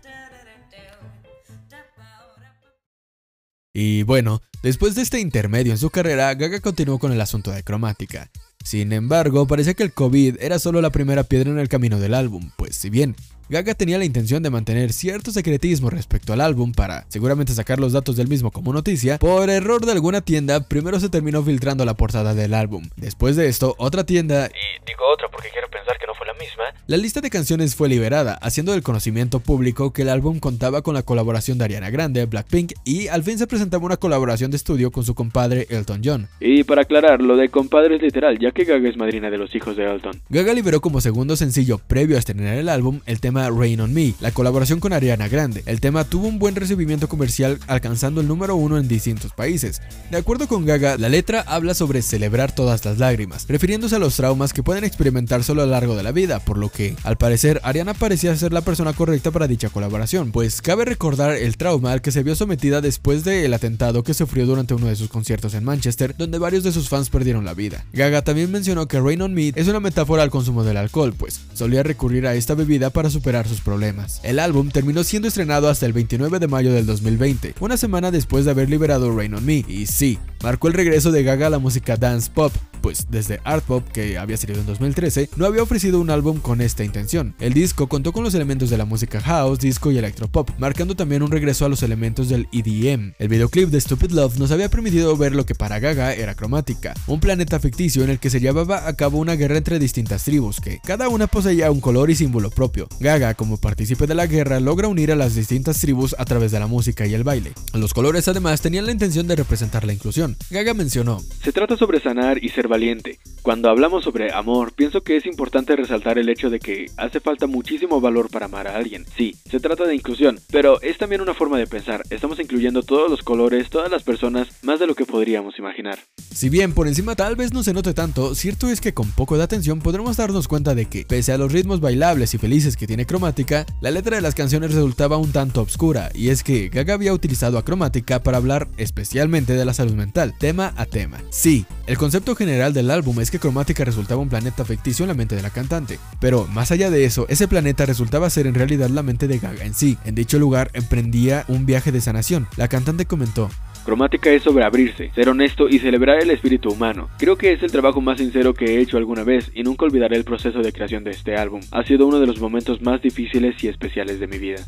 Y 3.72 4.02
bueno, 4.02 4.40
después 4.62 4.96
de 4.96 5.02
este 5.02 5.20
intermedio 5.20 5.72
en 5.72 5.78
su 5.78 5.90
carrera, 5.90 6.34
Gaga 6.34 6.60
continuó 6.60 6.98
con 6.98 7.12
el 7.12 7.20
asunto 7.20 7.52
de 7.52 7.62
cromática. 7.62 8.28
Sin 8.64 8.92
embargo, 8.92 9.46
parecía 9.46 9.74
que 9.74 9.84
el 9.84 9.92
COVID 9.92 10.36
era 10.40 10.58
solo 10.58 10.80
la 10.80 10.90
primera 10.90 11.22
piedra 11.22 11.50
en 11.50 11.60
el 11.60 11.68
camino 11.68 12.00
del 12.00 12.14
álbum, 12.14 12.50
pues 12.56 12.74
si 12.74 12.90
bien 12.90 13.14
Gaga 13.50 13.74
tenía 13.74 13.96
la 13.96 14.04
intención 14.04 14.42
de 14.42 14.50
mantener 14.50 14.92
cierto 14.92 15.30
secretismo 15.30 15.88
respecto 15.88 16.34
al 16.34 16.42
álbum 16.42 16.72
para 16.72 17.06
seguramente 17.08 17.54
sacar 17.54 17.80
los 17.80 17.94
datos 17.94 18.14
del 18.16 18.28
mismo 18.28 18.50
como 18.50 18.74
noticia, 18.74 19.16
por 19.16 19.48
error 19.48 19.86
de 19.86 19.92
alguna 19.92 20.20
tienda, 20.20 20.60
primero 20.60 21.00
se 21.00 21.08
terminó 21.08 21.42
filtrando 21.42 21.86
la 21.86 21.94
portada 21.94 22.34
del 22.34 22.52
álbum. 22.52 22.90
Después 22.96 23.36
de 23.36 23.48
esto, 23.48 23.74
otra 23.78 24.04
tienda, 24.04 24.48
Y 24.48 24.86
digo 24.86 25.02
otra 25.10 25.28
porque 25.30 25.48
quiero 25.50 25.66
pensar 25.70 25.96
que 25.98 26.06
no 26.06 26.14
fue 26.14 26.26
la 26.26 26.34
misma. 26.34 26.64
la 26.86 26.98
lista 26.98 27.22
de 27.22 27.30
canciones 27.30 27.74
fue 27.74 27.88
liberada, 27.88 28.34
haciendo 28.34 28.72
del 28.72 28.82
conocimiento 28.82 29.40
público 29.40 29.94
que 29.94 30.02
el 30.02 30.10
álbum 30.10 30.40
contaba 30.40 30.82
con 30.82 30.92
la 30.92 31.02
colaboración 31.02 31.56
de 31.56 31.64
Ariana 31.64 31.88
Grande, 31.88 32.26
Blackpink 32.26 32.74
y 32.84 33.08
al 33.08 33.22
fin 33.22 33.38
se 33.38 33.46
presentaba 33.46 33.86
una 33.86 33.96
colaboración 33.96 34.50
de 34.50 34.58
estudio 34.58 34.90
con 34.90 35.04
su 35.04 35.14
compadre 35.14 35.66
Elton 35.70 36.02
John. 36.04 36.28
Y 36.38 36.64
para 36.64 36.82
aclarar, 36.82 37.22
lo 37.22 37.36
de 37.38 37.48
compadre 37.48 37.96
es 37.96 38.02
literal, 38.02 38.38
ya 38.38 38.50
que 38.50 38.64
Gaga 38.64 38.90
es 38.90 38.98
madrina 38.98 39.30
de 39.30 39.38
los 39.38 39.54
hijos 39.54 39.74
de 39.74 39.90
Elton. 39.90 40.20
Gaga 40.28 40.52
liberó 40.52 40.82
como 40.82 41.00
segundo 41.00 41.34
sencillo 41.34 41.78
previo 41.78 42.16
a 42.16 42.18
estrenar 42.18 42.58
el 42.58 42.68
álbum 42.68 43.00
el 43.06 43.20
tema 43.20 43.37
Rain 43.46 43.80
on 43.80 43.94
Me, 43.94 44.14
la 44.20 44.32
colaboración 44.32 44.80
con 44.80 44.92
Ariana 44.92 45.28
Grande. 45.28 45.62
El 45.66 45.80
tema 45.80 46.04
tuvo 46.04 46.26
un 46.26 46.38
buen 46.38 46.56
recibimiento 46.56 47.08
comercial 47.08 47.58
alcanzando 47.68 48.20
el 48.20 48.28
número 48.28 48.56
uno 48.56 48.78
en 48.78 48.88
distintos 48.88 49.32
países. 49.32 49.80
De 50.10 50.18
acuerdo 50.18 50.48
con 50.48 50.66
Gaga, 50.66 50.98
la 50.98 51.08
letra 51.08 51.44
habla 51.46 51.74
sobre 51.74 52.02
celebrar 52.02 52.52
todas 52.52 52.84
las 52.84 52.98
lágrimas, 52.98 53.46
refiriéndose 53.48 53.96
a 53.96 54.00
los 54.00 54.16
traumas 54.16 54.52
que 54.52 54.62
pueden 54.62 54.84
experimentar 54.84 55.44
solo 55.44 55.62
a 55.62 55.66
lo 55.66 55.72
largo 55.72 55.94
de 55.94 56.02
la 56.02 56.12
vida, 56.12 56.40
por 56.40 56.58
lo 56.58 56.70
que, 56.70 56.96
al 57.04 57.16
parecer, 57.16 57.60
Ariana 57.62 57.94
parecía 57.94 58.36
ser 58.36 58.52
la 58.52 58.62
persona 58.62 58.92
correcta 58.92 59.30
para 59.30 59.46
dicha 59.46 59.68
colaboración, 59.68 60.32
pues 60.32 60.60
cabe 60.60 60.84
recordar 60.84 61.36
el 61.36 61.56
trauma 61.56 61.92
al 61.92 62.02
que 62.02 62.12
se 62.12 62.22
vio 62.22 62.34
sometida 62.34 62.80
después 62.80 63.22
del 63.22 63.54
atentado 63.54 64.02
que 64.02 64.14
sufrió 64.14 64.46
durante 64.46 64.74
uno 64.74 64.86
de 64.86 64.96
sus 64.96 65.08
conciertos 65.08 65.54
en 65.54 65.64
Manchester, 65.64 66.14
donde 66.16 66.38
varios 66.38 66.64
de 66.64 66.72
sus 66.72 66.88
fans 66.88 67.10
perdieron 67.10 67.44
la 67.44 67.54
vida. 67.54 67.84
Gaga 67.92 68.22
también 68.22 68.50
mencionó 68.50 68.88
que 68.88 69.00
Rain 69.00 69.22
on 69.22 69.34
Me 69.34 69.52
es 69.54 69.68
una 69.68 69.80
metáfora 69.80 70.22
al 70.22 70.30
consumo 70.30 70.64
del 70.64 70.76
alcohol, 70.76 71.14
pues 71.16 71.40
solía 71.54 71.82
recurrir 71.82 72.26
a 72.26 72.34
esta 72.34 72.54
bebida 72.54 72.90
para 72.90 73.10
superar 73.10 73.27
sus 73.46 73.60
problemas. 73.60 74.20
El 74.22 74.38
álbum 74.38 74.70
terminó 74.70 75.04
siendo 75.04 75.28
estrenado 75.28 75.68
hasta 75.68 75.86
el 75.86 75.92
29 75.92 76.38
de 76.38 76.48
mayo 76.48 76.72
del 76.72 76.86
2020, 76.86 77.54
una 77.60 77.76
semana 77.76 78.10
después 78.10 78.44
de 78.44 78.52
haber 78.52 78.70
liberado 78.70 79.14
Rain 79.14 79.34
on 79.34 79.44
Me, 79.44 79.64
y 79.68 79.86
sí, 79.86 80.18
marcó 80.42 80.68
el 80.68 80.74
regreso 80.74 81.12
de 81.12 81.22
Gaga 81.22 81.48
a 81.48 81.50
la 81.50 81.58
música 81.58 81.96
dance 81.96 82.30
pop, 82.32 82.52
pues 82.80 83.06
desde 83.10 83.40
Art 83.44 83.64
Pop, 83.64 83.86
que 83.92 84.18
había 84.18 84.36
salido 84.36 84.60
en 84.60 84.66
2013, 84.66 85.30
no 85.36 85.46
había 85.46 85.62
ofrecido 85.62 86.00
un 86.00 86.10
álbum 86.10 86.40
con 86.40 86.60
esta 86.60 86.84
intención. 86.84 87.34
El 87.40 87.52
disco 87.52 87.88
contó 87.88 88.12
con 88.12 88.24
los 88.24 88.34
elementos 88.34 88.70
de 88.70 88.78
la 88.78 88.84
música 88.84 89.20
house, 89.20 89.58
disco 89.58 89.90
y 89.90 89.98
electropop, 89.98 90.50
marcando 90.58 90.94
también 90.94 91.22
un 91.22 91.30
regreso 91.30 91.64
a 91.64 91.68
los 91.68 91.82
elementos 91.82 92.28
del 92.28 92.48
EDM. 92.52 93.14
El 93.18 93.28
videoclip 93.28 93.70
de 93.70 93.80
Stupid 93.80 94.12
Love 94.12 94.38
nos 94.38 94.50
había 94.50 94.68
permitido 94.68 95.16
ver 95.16 95.34
lo 95.34 95.46
que 95.46 95.54
para 95.54 95.78
Gaga 95.78 96.14
era 96.14 96.34
cromática, 96.34 96.94
un 97.06 97.20
planeta 97.20 97.58
ficticio 97.60 98.04
en 98.04 98.10
el 98.10 98.18
que 98.18 98.30
se 98.30 98.40
llevaba 98.40 98.86
a 98.86 98.92
cabo 98.94 99.18
una 99.18 99.34
guerra 99.34 99.56
entre 99.56 99.78
distintas 99.78 100.24
tribus, 100.24 100.60
que 100.60 100.78
cada 100.84 101.08
una 101.08 101.26
poseía 101.26 101.70
un 101.70 101.80
color 101.80 102.10
y 102.10 102.14
símbolo 102.14 102.50
propio. 102.50 102.88
Gaga, 103.00 103.34
como 103.34 103.56
partícipe 103.56 104.06
de 104.06 104.14
la 104.14 104.26
guerra, 104.26 104.60
logra 104.60 104.88
unir 104.88 105.12
a 105.12 105.16
las 105.16 105.34
distintas 105.34 105.80
tribus 105.80 106.14
a 106.18 106.24
través 106.24 106.52
de 106.52 106.60
la 106.60 106.66
música 106.66 107.06
y 107.06 107.14
el 107.14 107.24
baile. 107.24 107.52
Los 107.74 107.94
colores 107.94 108.28
además 108.28 108.60
tenían 108.60 108.86
la 108.86 108.92
intención 108.92 109.26
de 109.26 109.36
representar 109.36 109.84
la 109.84 109.92
inclusión. 109.92 110.36
Gaga 110.50 110.74
mencionó, 110.74 111.22
Se 111.42 111.52
trata 111.52 111.76
sobre 111.76 112.00
sanar 112.00 112.42
y 112.42 112.48
ser 112.50 112.67
valiente. 112.68 113.18
Cuando 113.42 113.70
hablamos 113.70 114.04
sobre 114.04 114.32
amor, 114.32 114.72
pienso 114.74 115.02
que 115.02 115.16
es 115.16 115.24
importante 115.24 115.74
resaltar 115.74 116.18
el 116.18 116.28
hecho 116.28 116.50
de 116.50 116.60
que 116.60 116.86
hace 116.96 117.18
falta 117.18 117.46
muchísimo 117.46 118.00
valor 118.00 118.30
para 118.30 118.46
amar 118.46 118.68
a 118.68 118.76
alguien. 118.76 119.06
Sí, 119.16 119.36
se 119.50 119.58
trata 119.58 119.84
de 119.84 119.94
inclusión, 119.94 120.38
pero 120.50 120.80
es 120.82 120.98
también 120.98 121.22
una 121.22 121.34
forma 121.34 121.56
de 121.58 121.66
pensar. 121.66 122.02
Estamos 122.10 122.38
incluyendo 122.40 122.82
todos 122.82 123.10
los 123.10 123.22
colores, 123.22 123.70
todas 123.70 123.90
las 123.90 124.02
personas, 124.02 124.48
más 124.62 124.80
de 124.80 124.86
lo 124.86 124.94
que 124.94 125.06
podríamos 125.06 125.58
imaginar. 125.58 125.98
Si 126.30 126.50
bien 126.50 126.74
por 126.74 126.86
encima 126.86 127.16
tal 127.16 127.36
vez 127.36 127.52
no 127.52 127.62
se 127.62 127.72
note 127.72 127.94
tanto, 127.94 128.34
cierto 128.34 128.68
es 128.68 128.80
que 128.80 128.92
con 128.92 129.10
poco 129.12 129.38
de 129.38 129.44
atención 129.44 129.80
podremos 129.80 130.16
darnos 130.16 130.46
cuenta 130.46 130.74
de 130.74 130.84
que, 130.84 131.04
pese 131.06 131.32
a 131.32 131.38
los 131.38 131.52
ritmos 131.52 131.80
bailables 131.80 132.34
y 132.34 132.38
felices 132.38 132.76
que 132.76 132.86
tiene 132.86 133.06
Cromática, 133.06 133.64
la 133.80 133.90
letra 133.90 134.16
de 134.16 134.22
las 134.22 134.34
canciones 134.34 134.74
resultaba 134.74 135.16
un 135.16 135.32
tanto 135.32 135.62
obscura, 135.62 136.10
y 136.14 136.28
es 136.28 136.42
que 136.42 136.68
Gaga 136.68 136.94
había 136.94 137.14
utilizado 137.14 137.56
a 137.56 137.64
Cromática 137.64 138.22
para 138.22 138.36
hablar 138.36 138.68
especialmente 138.76 139.54
de 139.54 139.64
la 139.64 139.74
salud 139.74 139.94
mental, 139.94 140.34
tema 140.38 140.74
a 140.76 140.84
tema. 140.84 141.18
Sí, 141.30 141.64
el 141.86 141.96
concepto 141.96 142.36
general 142.36 142.57
del 142.58 142.90
álbum 142.90 143.20
es 143.20 143.30
que 143.30 143.38
Cromática 143.38 143.84
resultaba 143.84 144.20
un 144.20 144.28
planeta 144.28 144.64
ficticio 144.64 145.04
en 145.04 145.08
la 145.08 145.14
mente 145.14 145.36
de 145.36 145.42
la 145.42 145.50
cantante, 145.50 145.98
pero 146.20 146.46
más 146.48 146.70
allá 146.72 146.90
de 146.90 147.04
eso, 147.04 147.26
ese 147.28 147.48
planeta 147.48 147.86
resultaba 147.86 148.28
ser 148.30 148.46
en 148.46 148.54
realidad 148.54 148.90
la 148.90 149.02
mente 149.02 149.28
de 149.28 149.38
Gaga 149.38 149.64
en 149.64 149.74
sí. 149.74 149.96
En 150.04 150.14
dicho 150.14 150.38
lugar 150.38 150.70
emprendía 150.74 151.44
un 151.48 151.64
viaje 151.66 151.92
de 151.92 152.00
sanación. 152.00 152.48
La 152.56 152.68
cantante 152.68 153.06
comentó, 153.06 153.48
Cromática 153.88 154.30
es 154.30 154.42
sobre 154.42 154.64
abrirse, 154.64 155.10
ser 155.14 155.30
honesto 155.30 155.66
y 155.66 155.78
celebrar 155.78 156.22
el 156.22 156.30
espíritu 156.30 156.68
humano. 156.68 157.08
Creo 157.18 157.36
que 157.36 157.52
es 157.52 157.62
el 157.62 157.72
trabajo 157.72 158.02
más 158.02 158.18
sincero 158.18 158.52
que 158.52 158.66
he 158.66 158.80
hecho 158.80 158.98
alguna 158.98 159.24
vez 159.24 159.50
y 159.54 159.62
nunca 159.62 159.86
olvidaré 159.86 160.16
el 160.16 160.24
proceso 160.24 160.58
de 160.58 160.74
creación 160.74 161.04
de 161.04 161.12
este 161.12 161.36
álbum. 161.36 161.62
Ha 161.70 161.84
sido 161.84 162.06
uno 162.06 162.20
de 162.20 162.26
los 162.26 162.38
momentos 162.38 162.82
más 162.82 163.00
difíciles 163.00 163.64
y 163.64 163.68
especiales 163.68 164.20
de 164.20 164.26
mi 164.26 164.36
vida. 164.36 164.58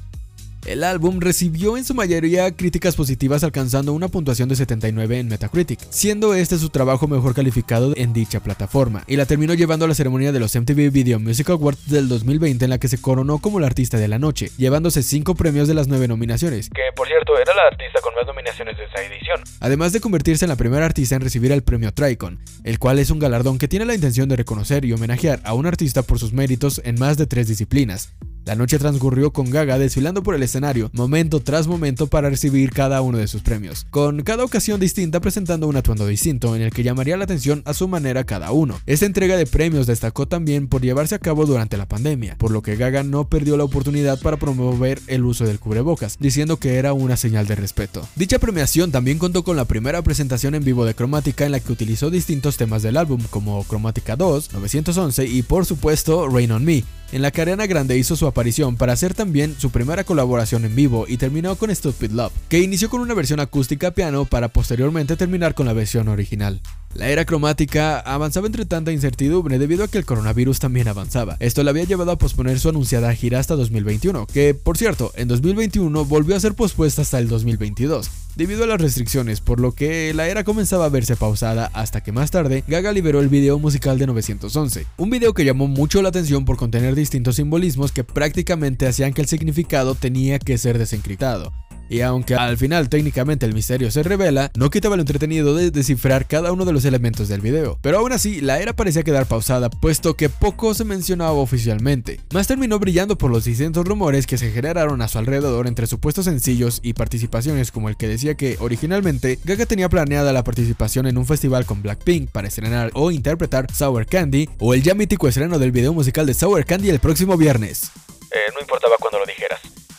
El 0.66 0.84
álbum 0.84 1.20
recibió 1.20 1.76
en 1.78 1.84
su 1.84 1.94
mayoría 1.94 2.54
críticas 2.54 2.94
positivas 2.94 3.42
alcanzando 3.42 3.94
una 3.94 4.08
puntuación 4.08 4.48
de 4.48 4.56
79 4.56 5.18
en 5.18 5.28
Metacritic, 5.28 5.80
siendo 5.88 6.34
este 6.34 6.58
su 6.58 6.68
trabajo 6.68 7.08
mejor 7.08 7.34
calificado 7.34 7.94
en 7.96 8.12
dicha 8.12 8.40
plataforma, 8.40 9.02
y 9.06 9.16
la 9.16 9.24
terminó 9.24 9.54
llevando 9.54 9.86
a 9.86 9.88
la 9.88 9.94
ceremonia 9.94 10.32
de 10.32 10.40
los 10.40 10.54
MTV 10.54 10.90
Video 10.90 11.18
Music 11.18 11.48
Awards 11.48 11.88
del 11.88 12.08
2020 12.08 12.64
en 12.64 12.70
la 12.70 12.78
que 12.78 12.88
se 12.88 13.00
coronó 13.00 13.38
como 13.38 13.58
la 13.58 13.66
artista 13.66 13.96
de 13.96 14.08
la 14.08 14.18
noche, 14.18 14.50
llevándose 14.58 15.02
5 15.02 15.34
premios 15.34 15.66
de 15.66 15.74
las 15.74 15.88
9 15.88 16.08
nominaciones, 16.08 16.68
Que 16.68 16.92
por 16.94 17.08
cierto, 17.08 17.38
era 17.38 17.54
la 17.54 17.62
artista 17.70 18.00
con 18.02 18.14
más 18.14 18.26
nominaciones 18.26 18.76
de 18.76 18.84
esa 18.84 19.02
edición. 19.02 19.40
además 19.60 19.92
de 19.92 20.00
convertirse 20.00 20.44
en 20.44 20.50
la 20.50 20.56
primera 20.56 20.84
artista 20.84 21.14
en 21.14 21.22
recibir 21.22 21.52
el 21.52 21.62
premio 21.62 21.92
Tricon, 21.92 22.38
el 22.64 22.78
cual 22.78 22.98
es 22.98 23.10
un 23.10 23.18
galardón 23.18 23.56
que 23.58 23.68
tiene 23.68 23.86
la 23.86 23.94
intención 23.94 24.28
de 24.28 24.36
reconocer 24.36 24.84
y 24.84 24.92
homenajear 24.92 25.40
a 25.44 25.54
un 25.54 25.66
artista 25.66 26.02
por 26.02 26.18
sus 26.18 26.32
méritos 26.32 26.82
en 26.84 26.96
más 26.98 27.16
de 27.16 27.26
tres 27.26 27.48
disciplinas. 27.48 28.12
La 28.44 28.54
noche 28.54 28.78
transcurrió 28.78 29.32
con 29.32 29.50
Gaga 29.50 29.78
desfilando 29.78 30.22
por 30.22 30.34
el 30.34 30.42
escenario, 30.42 30.90
momento 30.92 31.40
tras 31.40 31.66
momento 31.66 32.06
para 32.06 32.30
recibir 32.30 32.70
cada 32.70 33.02
uno 33.02 33.18
de 33.18 33.28
sus 33.28 33.42
premios, 33.42 33.86
con 33.90 34.22
cada 34.22 34.44
ocasión 34.44 34.80
distinta 34.80 35.20
presentando 35.20 35.68
un 35.68 35.76
atuendo 35.76 36.06
distinto 36.06 36.56
en 36.56 36.62
el 36.62 36.70
que 36.70 36.82
llamaría 36.82 37.16
la 37.16 37.24
atención 37.24 37.62
a 37.66 37.74
su 37.74 37.86
manera 37.88 38.24
cada 38.24 38.52
uno. 38.52 38.80
Esta 38.86 39.06
entrega 39.06 39.36
de 39.36 39.46
premios 39.46 39.86
destacó 39.86 40.26
también 40.26 40.68
por 40.68 40.82
llevarse 40.82 41.14
a 41.14 41.18
cabo 41.18 41.46
durante 41.46 41.76
la 41.76 41.86
pandemia, 41.86 42.36
por 42.38 42.50
lo 42.50 42.62
que 42.62 42.76
Gaga 42.76 43.02
no 43.02 43.28
perdió 43.28 43.56
la 43.56 43.64
oportunidad 43.64 44.20
para 44.20 44.38
promover 44.38 45.00
el 45.06 45.24
uso 45.24 45.44
del 45.44 45.60
cubrebocas, 45.60 46.16
diciendo 46.18 46.56
que 46.56 46.76
era 46.76 46.92
una 46.92 47.16
señal 47.16 47.46
de 47.46 47.56
respeto. 47.56 48.06
Dicha 48.16 48.38
premiación 48.38 48.90
también 48.90 49.18
contó 49.18 49.44
con 49.44 49.56
la 49.56 49.66
primera 49.66 50.02
presentación 50.02 50.54
en 50.54 50.64
vivo 50.64 50.84
de 50.84 50.94
Cromática 50.94 51.44
en 51.44 51.52
la 51.52 51.60
que 51.60 51.72
utilizó 51.72 52.10
distintos 52.10 52.56
temas 52.56 52.82
del 52.82 52.96
álbum 52.96 53.20
como 53.30 53.62
Cromática 53.64 54.16
2, 54.16 54.52
911 54.52 55.26
y 55.26 55.42
por 55.42 55.66
supuesto 55.66 56.28
Rain 56.28 56.52
on 56.52 56.64
Me, 56.64 56.84
en 57.12 57.22
la 57.22 57.30
que 57.30 57.44
Grande 57.44 57.98
hizo 57.98 58.16
su 58.16 58.26
aparición 58.26 58.76
para 58.76 58.92
hacer 58.92 59.14
también 59.14 59.54
su 59.58 59.70
primera 59.70 60.04
colaboración 60.04 60.64
en 60.64 60.74
vivo 60.74 61.06
y 61.08 61.16
terminó 61.16 61.56
con 61.56 61.74
Stupid 61.74 62.10
Love, 62.10 62.32
que 62.48 62.60
inició 62.60 62.88
con 62.90 63.00
una 63.00 63.14
versión 63.14 63.40
acústica 63.40 63.90
piano 63.92 64.24
para 64.24 64.48
posteriormente 64.48 65.16
terminar 65.16 65.54
con 65.54 65.66
la 65.66 65.72
versión 65.72 66.08
original. 66.08 66.60
La 66.92 67.08
era 67.08 67.24
cromática 67.24 68.00
avanzaba 68.00 68.48
entre 68.48 68.66
tanta 68.66 68.90
incertidumbre 68.90 69.60
debido 69.60 69.84
a 69.84 69.88
que 69.88 69.98
el 69.98 70.04
coronavirus 70.04 70.58
también 70.58 70.88
avanzaba. 70.88 71.36
Esto 71.38 71.62
le 71.62 71.70
había 71.70 71.84
llevado 71.84 72.10
a 72.10 72.18
posponer 72.18 72.58
su 72.58 72.68
anunciada 72.68 73.14
gira 73.14 73.38
hasta 73.38 73.54
2021, 73.54 74.26
que 74.26 74.54
por 74.54 74.76
cierto, 74.76 75.12
en 75.14 75.28
2021 75.28 76.04
volvió 76.04 76.34
a 76.34 76.40
ser 76.40 76.54
pospuesta 76.54 77.02
hasta 77.02 77.20
el 77.20 77.28
2022, 77.28 78.10
debido 78.34 78.64
a 78.64 78.66
las 78.66 78.80
restricciones, 78.80 79.40
por 79.40 79.60
lo 79.60 79.72
que 79.72 80.12
la 80.14 80.26
era 80.26 80.42
comenzaba 80.42 80.86
a 80.86 80.88
verse 80.88 81.14
pausada 81.14 81.70
hasta 81.74 82.02
que 82.02 82.10
más 82.10 82.32
tarde 82.32 82.64
Gaga 82.66 82.90
liberó 82.90 83.20
el 83.20 83.28
video 83.28 83.60
musical 83.60 83.96
de 83.96 84.08
911, 84.08 84.84
un 84.96 85.10
video 85.10 85.32
que 85.32 85.44
llamó 85.44 85.68
mucho 85.68 86.02
la 86.02 86.08
atención 86.08 86.44
por 86.44 86.56
contener 86.56 86.96
distintos 86.96 87.36
simbolismos 87.36 87.92
que 87.92 88.02
prácticamente 88.02 88.88
hacían 88.88 89.12
que 89.12 89.22
el 89.22 89.28
significado 89.28 89.94
tenía 89.94 90.40
que 90.40 90.58
ser 90.58 90.76
desencriptado. 90.76 91.52
Y 91.90 92.02
aunque 92.02 92.36
al 92.36 92.56
final 92.56 92.88
técnicamente 92.88 93.44
el 93.44 93.52
misterio 93.52 93.90
se 93.90 94.04
revela, 94.04 94.52
no 94.54 94.70
quitaba 94.70 94.94
lo 94.94 95.02
entretenido 95.02 95.56
de 95.56 95.72
descifrar 95.72 96.28
cada 96.28 96.52
uno 96.52 96.64
de 96.64 96.72
los 96.72 96.84
elementos 96.84 97.26
del 97.28 97.40
video. 97.40 97.78
Pero 97.82 97.98
aún 97.98 98.12
así, 98.12 98.40
la 98.40 98.60
era 98.60 98.72
parecía 98.72 99.02
quedar 99.02 99.26
pausada, 99.26 99.68
puesto 99.68 100.14
que 100.14 100.28
poco 100.28 100.72
se 100.72 100.84
mencionaba 100.84 101.32
oficialmente. 101.32 102.20
Más 102.32 102.46
terminó 102.46 102.78
brillando 102.78 103.18
por 103.18 103.32
los 103.32 103.44
distintos 103.44 103.84
rumores 103.84 104.28
que 104.28 104.38
se 104.38 104.52
generaron 104.52 105.02
a 105.02 105.08
su 105.08 105.18
alrededor 105.18 105.66
entre 105.66 105.88
supuestos 105.88 106.26
sencillos 106.26 106.78
y 106.84 106.92
participaciones 106.92 107.72
como 107.72 107.88
el 107.88 107.96
que 107.96 108.06
decía 108.06 108.36
que 108.36 108.56
originalmente 108.60 109.40
Gaga 109.44 109.66
tenía 109.66 109.88
planeada 109.88 110.32
la 110.32 110.44
participación 110.44 111.08
en 111.08 111.18
un 111.18 111.26
festival 111.26 111.66
con 111.66 111.82
Blackpink 111.82 112.30
para 112.30 112.46
estrenar 112.46 112.92
o 112.94 113.10
interpretar 113.10 113.66
Sour 113.74 114.06
Candy, 114.06 114.48
o 114.58 114.74
el 114.74 114.82
ya 114.84 114.94
mítico 114.94 115.26
estreno 115.26 115.58
del 115.58 115.72
video 115.72 115.92
musical 115.92 116.24
de 116.24 116.34
Sour 116.34 116.64
Candy 116.64 116.90
el 116.90 117.00
próximo 117.00 117.36
viernes. 117.36 117.90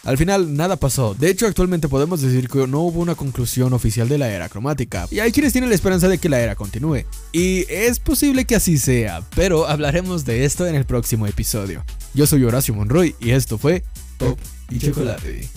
Al 0.03 0.17
final 0.17 0.55
nada 0.55 0.77
pasó, 0.77 1.13
de 1.13 1.29
hecho 1.29 1.45
actualmente 1.45 1.87
podemos 1.87 2.21
decir 2.21 2.49
que 2.49 2.65
no 2.65 2.79
hubo 2.81 3.01
una 3.01 3.13
conclusión 3.13 3.71
oficial 3.73 4.09
de 4.09 4.17
la 4.17 4.29
era 4.31 4.49
cromática, 4.49 5.07
y 5.11 5.19
hay 5.19 5.31
quienes 5.31 5.51
tienen 5.53 5.69
la 5.69 5.75
esperanza 5.75 6.07
de 6.07 6.17
que 6.17 6.27
la 6.27 6.39
era 6.39 6.55
continúe, 6.55 7.05
y 7.31 7.65
es 7.69 7.99
posible 7.99 8.45
que 8.45 8.55
así 8.55 8.79
sea, 8.79 9.21
pero 9.35 9.67
hablaremos 9.67 10.25
de 10.25 10.43
esto 10.45 10.65
en 10.65 10.73
el 10.73 10.85
próximo 10.85 11.27
episodio. 11.27 11.85
Yo 12.15 12.25
soy 12.25 12.43
Horacio 12.43 12.73
Monroy 12.73 13.15
y 13.19 13.29
esto 13.29 13.59
fue 13.59 13.83
Pop 14.17 14.39
y 14.71 14.79
Chocolate. 14.79 15.47